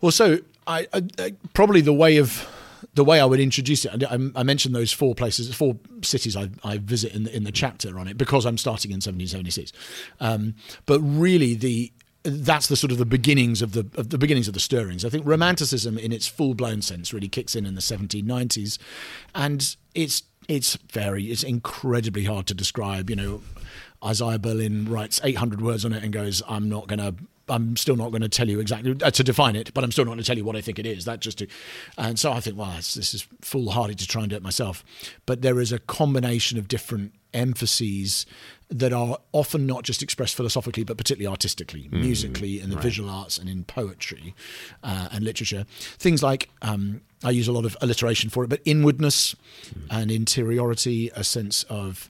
[0.00, 2.48] Well, so I, I, I probably the way of
[2.94, 4.04] the way I would introduce it.
[4.04, 7.52] I, I mentioned those four places, four cities I, I visit in the, in the
[7.52, 9.72] chapter on it because I'm starting in 1776.
[10.20, 10.54] Um,
[10.86, 11.92] but really, the
[12.24, 15.04] that's the sort of the beginnings of the of the beginnings of the stirrings.
[15.04, 18.78] I think Romanticism, in its full blown sense, really kicks in in the 1790s,
[19.34, 23.10] and it's it's very it's incredibly hard to describe.
[23.10, 23.42] You know,
[24.04, 27.14] Isaiah Berlin writes 800 words on it and goes, "I'm not going to."
[27.48, 30.04] I'm still not going to tell you exactly uh, to define it, but I'm still
[30.04, 31.04] not going to tell you what I think it is.
[31.04, 31.46] That just to,
[31.98, 34.84] and so I think, well, it's, this is foolhardy to try and do it myself.
[35.26, 38.26] But there is a combination of different emphases
[38.68, 43.36] that are often not just expressed philosophically, but particularly artistically, musically, in the visual arts
[43.38, 44.34] and in poetry
[44.82, 45.66] uh, and literature.
[45.98, 49.34] Things like um, I use a lot of alliteration for it, but inwardness
[49.90, 52.08] and interiority, a sense of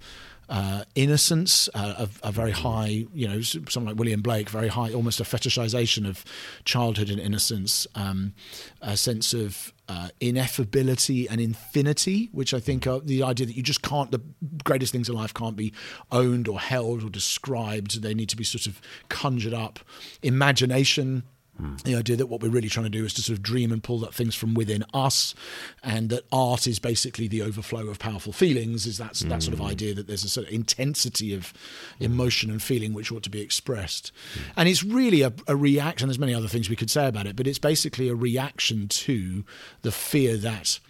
[0.53, 4.93] uh, innocence, uh, a, a very high, you know, someone like William Blake, very high,
[4.93, 6.27] almost a fetishization of
[6.67, 8.35] childhood and innocence, um,
[8.83, 13.63] a sense of uh, ineffability and infinity, which I think are the idea that you
[13.63, 14.21] just can't, the
[14.63, 15.73] greatest things in life can't be
[16.11, 18.03] owned or held or described.
[18.03, 18.79] They need to be sort of
[19.09, 19.79] conjured up.
[20.23, 21.23] Imagination,
[21.61, 21.83] Mm.
[21.83, 23.83] the idea that what we're really trying to do is to sort of dream and
[23.83, 25.35] pull that things from within us,
[25.83, 28.87] and that art is basically the overflow of powerful feelings.
[28.87, 29.71] Is that that sort of mm.
[29.71, 31.53] idea that there's a sort of intensity of
[32.01, 32.07] mm.
[32.07, 34.13] emotion and feeling which ought to be expressed,
[34.57, 36.09] and it's really a, a reaction.
[36.09, 39.45] There's many other things we could say about it, but it's basically a reaction to
[39.83, 40.81] the fear that.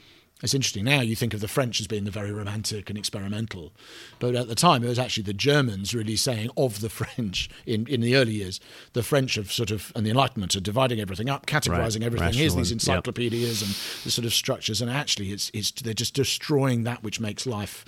[0.42, 3.72] It's interesting now you think of the French as being the very romantic and experimental,
[4.18, 7.86] but at the time it was actually the Germans really saying of the French in,
[7.86, 8.58] in the early years,
[8.92, 12.02] the French have sort of and the Enlightenment are dividing everything up, categorizing Right.
[12.04, 12.32] everything.
[12.34, 12.96] Here's these and- yep.
[12.96, 13.70] encyclopedias and
[14.04, 17.84] the sort of structures, and actually it's it's they're just destroying that which makes life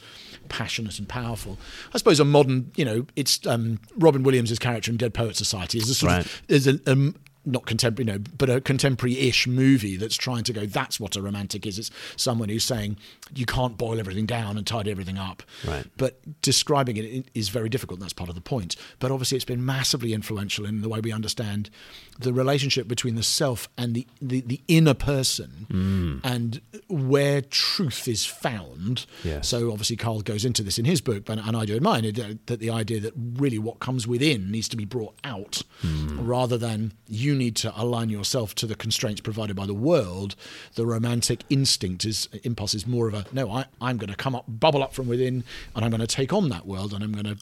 [0.48, 1.58] passionate and powerful.
[1.94, 5.78] I suppose a modern, you know, it's um, Robin Williams' character in Dead Poet Society
[5.78, 6.24] is a sort Right.
[6.26, 10.52] of is a um, not contemporary, you know, but a contemporary-ish movie that's trying to
[10.52, 10.66] go.
[10.66, 11.78] That's what a romantic is.
[11.78, 12.96] It's someone who's saying
[13.34, 15.42] you can't boil everything down and tidy everything up.
[15.66, 15.86] Right.
[15.96, 17.98] But describing it is very difficult.
[17.98, 18.76] And that's part of the point.
[18.98, 21.70] But obviously, it's been massively influential in the way we understand
[22.18, 26.20] the relationship between the self and the the, the inner person, mm.
[26.24, 29.06] and where truth is found.
[29.24, 29.48] Yes.
[29.48, 32.04] So obviously, Carl goes into this in his book, but and I do in mine.
[32.04, 36.26] That the idea that really what comes within needs to be brought out, hmm.
[36.26, 40.36] rather than you need to align yourself to the constraints provided by the world.
[40.74, 43.50] The romantic instinct is impulse is more of a no.
[43.50, 46.32] I, I'm going to come up, bubble up from within, and I'm going to take
[46.32, 47.36] on that world, and I'm going to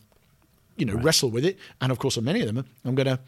[0.76, 1.58] you know, wrestle with it.
[1.80, 3.20] And of course, on many of them, I'm going to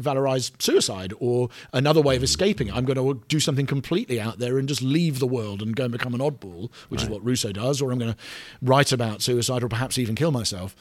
[0.00, 2.70] valorize suicide or another way of escaping.
[2.70, 5.84] I'm going to do something completely out there and just leave the world and go
[5.84, 7.80] and become an oddball, which is what Rousseau does.
[7.80, 8.18] Or I'm going to
[8.62, 10.74] write about suicide or perhaps even kill myself.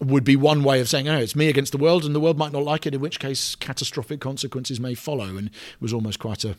[0.00, 2.36] Would be one way of saying, oh, it's me against the world, and the world
[2.36, 5.38] might not like it, in which case catastrophic consequences may follow.
[5.38, 6.56] And it was almost quite a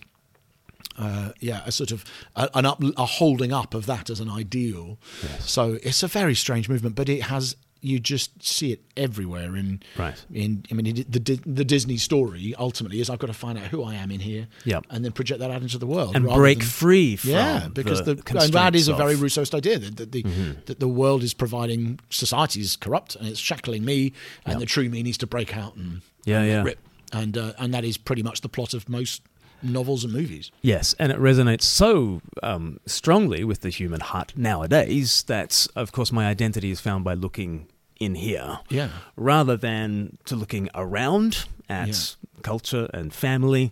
[0.98, 2.04] uh, yeah, a sort of
[2.36, 4.98] a, an up, a holding up of that as an ideal.
[5.22, 5.52] Yes.
[5.52, 9.82] So it's a very strange movement, but it has you just see it everywhere in
[9.98, 10.16] Right.
[10.34, 13.84] in I mean the the Disney story ultimately is I've got to find out who
[13.84, 14.86] I am in here Yep.
[14.90, 18.04] and then project that out into the world and break than- free from yeah, because
[18.04, 19.26] the, and that is a very of- Mm-hmm.
[19.26, 20.24] Rousseauist idea that, that the
[20.66, 24.14] that the world is providing society is corrupt and it's shackling me,
[24.46, 26.64] and the true me needs to break out and Yeah, and yeah.
[26.64, 26.80] rip,
[27.14, 29.22] and uh, and that is pretty much the plot of most
[29.64, 30.52] novels and movies.
[30.62, 36.12] Yes, and it resonates so um, strongly with the human heart nowadays that, of course,
[36.12, 37.68] my identity is found by looking
[38.00, 42.30] in here Yeah, rather than to looking around at Yeah.
[42.44, 43.72] culture and family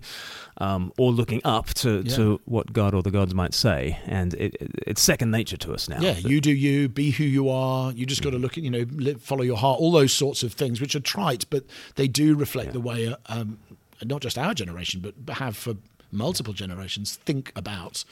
[0.58, 2.16] um, or looking up to, Yeah.
[2.16, 4.00] to what God or the gods might say.
[4.08, 6.00] And it, it, it's second nature to us now.
[6.02, 6.18] yeah.
[6.18, 7.92] You do you, be who you are.
[7.92, 9.80] You just got to look at you know live, follow your heart.
[9.80, 11.64] All those sorts of things, which are trite, but
[11.96, 13.60] they do reflect the way uh, um,
[14.08, 15.76] not just our generation, but have for
[16.12, 18.04] multiple generations think about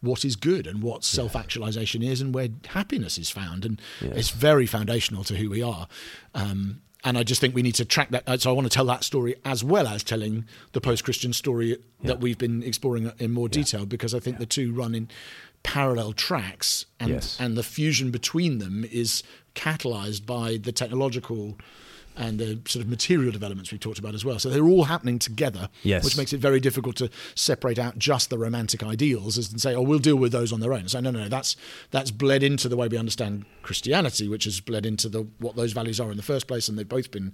[0.00, 4.12] what is good and what self-actualization is and where happiness is found and Yes.
[4.16, 5.86] it's very foundational to who we are
[6.34, 8.40] um, and I just think we need to track that.
[8.42, 12.20] So I want to tell that story as well as telling the post-Christian story that
[12.20, 15.08] we've been exploring in more detail, because I think the two run in
[15.62, 17.38] parallel tracks, and Yes.
[17.40, 19.22] and the fusion between them is
[19.54, 21.56] catalyzed by the technological
[22.16, 24.38] and the sort of material developments we talked about as well.
[24.38, 26.04] So they're all happening together, Yes.
[26.04, 29.82] which makes it very difficult to separate out just the romantic ideals and say, oh,
[29.82, 30.88] we'll deal with those on their own.
[30.88, 31.56] So no, no, no, that's
[31.90, 35.72] that's bled into the way we understand Christianity, which has bled into the what those
[35.72, 37.32] values are in the first place, and they've both been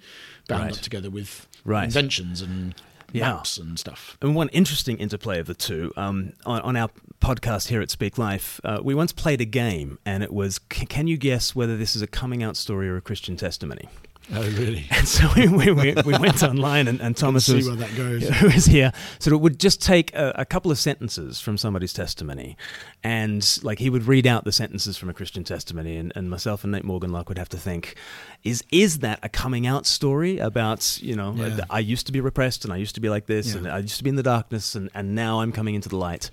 [0.49, 0.73] bound Right.
[0.75, 1.85] up together with Right.
[1.85, 2.75] inventions and
[3.13, 3.33] Yeah.
[3.33, 4.17] maps and stuff.
[4.21, 8.19] And one interesting interplay of the two um, on, on our podcast here at Speak
[8.19, 11.77] Life, uh, we once played a game, and it was c- can you guess whether
[11.77, 13.89] this is a coming out story or a Christian testimony?
[14.35, 14.87] Oh, really?
[14.91, 18.29] And so we, we, we, we went online, and, and Thomas, was, that goes.
[18.41, 21.93] who is here, so it would just take a, a couple of sentences from somebody's
[21.93, 22.57] testimony,
[23.05, 26.65] and like he would read out the sentences from a Christian testimony, and, and myself
[26.65, 27.95] and Nate Morgan-Locke would have to think,
[28.43, 31.61] is is that a coming out story about you know Yeah.
[31.71, 33.59] I used to be repressed and I used to be like this Yeah.
[33.59, 35.97] and I used to be in the darkness and, and now I'm coming into the
[35.97, 36.31] light.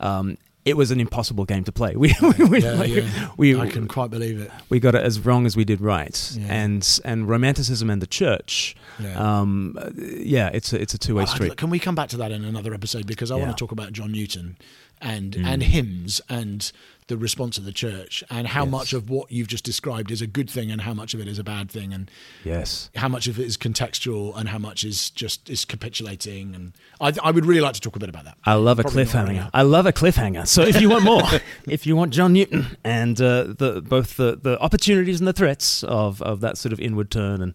[0.00, 1.94] Um, it was an impossible game to play.
[1.96, 2.14] We
[2.50, 3.30] we, Yeah, like, yeah.
[3.36, 4.50] we, I can quite believe it.
[4.68, 6.46] we got it as wrong as we did right, Yeah.
[6.52, 8.76] and and romanticism and the church.
[8.98, 9.14] Yeah.
[9.40, 11.56] Um, yeah, it's a, it's a two way street.
[11.56, 13.06] Can we come back to that in another episode?
[13.06, 13.36] Because I.
[13.36, 13.40] Mm.
[13.42, 14.56] want to talk about John Newton
[15.00, 16.70] and and hymns and
[17.08, 18.70] the response of the church and how Yes.
[18.70, 21.26] much of what you've just described is a good thing and how much of it
[21.28, 22.10] is a bad thing and
[22.44, 22.90] Yes.
[22.96, 27.12] how much of it is contextual and how much is just is capitulating and I,
[27.22, 28.36] I would really like to talk a bit about that.
[28.44, 29.50] I love a Probably right cliffhanger.
[29.54, 30.46] I love a cliffhanger.
[30.46, 31.22] So if you want more,
[31.66, 35.82] if you want John Newton and uh, the both the, the opportunities and the threats
[35.84, 37.54] of, of that sort of inward turn, and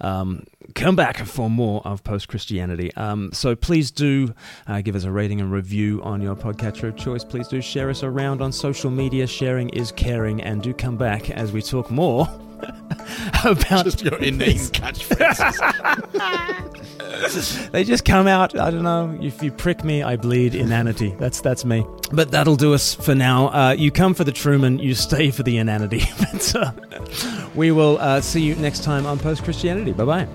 [0.00, 0.44] um,
[0.74, 2.94] come back for more of post Christianity.
[2.94, 4.32] Um, so please do
[4.68, 7.24] uh, give us a rating and review on your podcatcher of choice.
[7.24, 9.26] Please do share us around on social media.
[9.26, 12.28] Sharing is caring, and do come back as we talk more.
[13.44, 15.58] about Just your inane catchphrases.
[17.72, 18.58] they just come out.
[18.58, 19.18] I don't know.
[19.20, 21.14] If you prick me, I bleed inanity.
[21.18, 21.84] That's that's me.
[22.12, 23.48] But that'll do us for now.
[23.48, 26.02] Uh, you come for the Trueman, you stay for the inanity.
[26.18, 26.72] but uh,
[27.54, 29.92] we will uh, see you next time on Post Christianity.
[29.92, 30.28] Bye bye.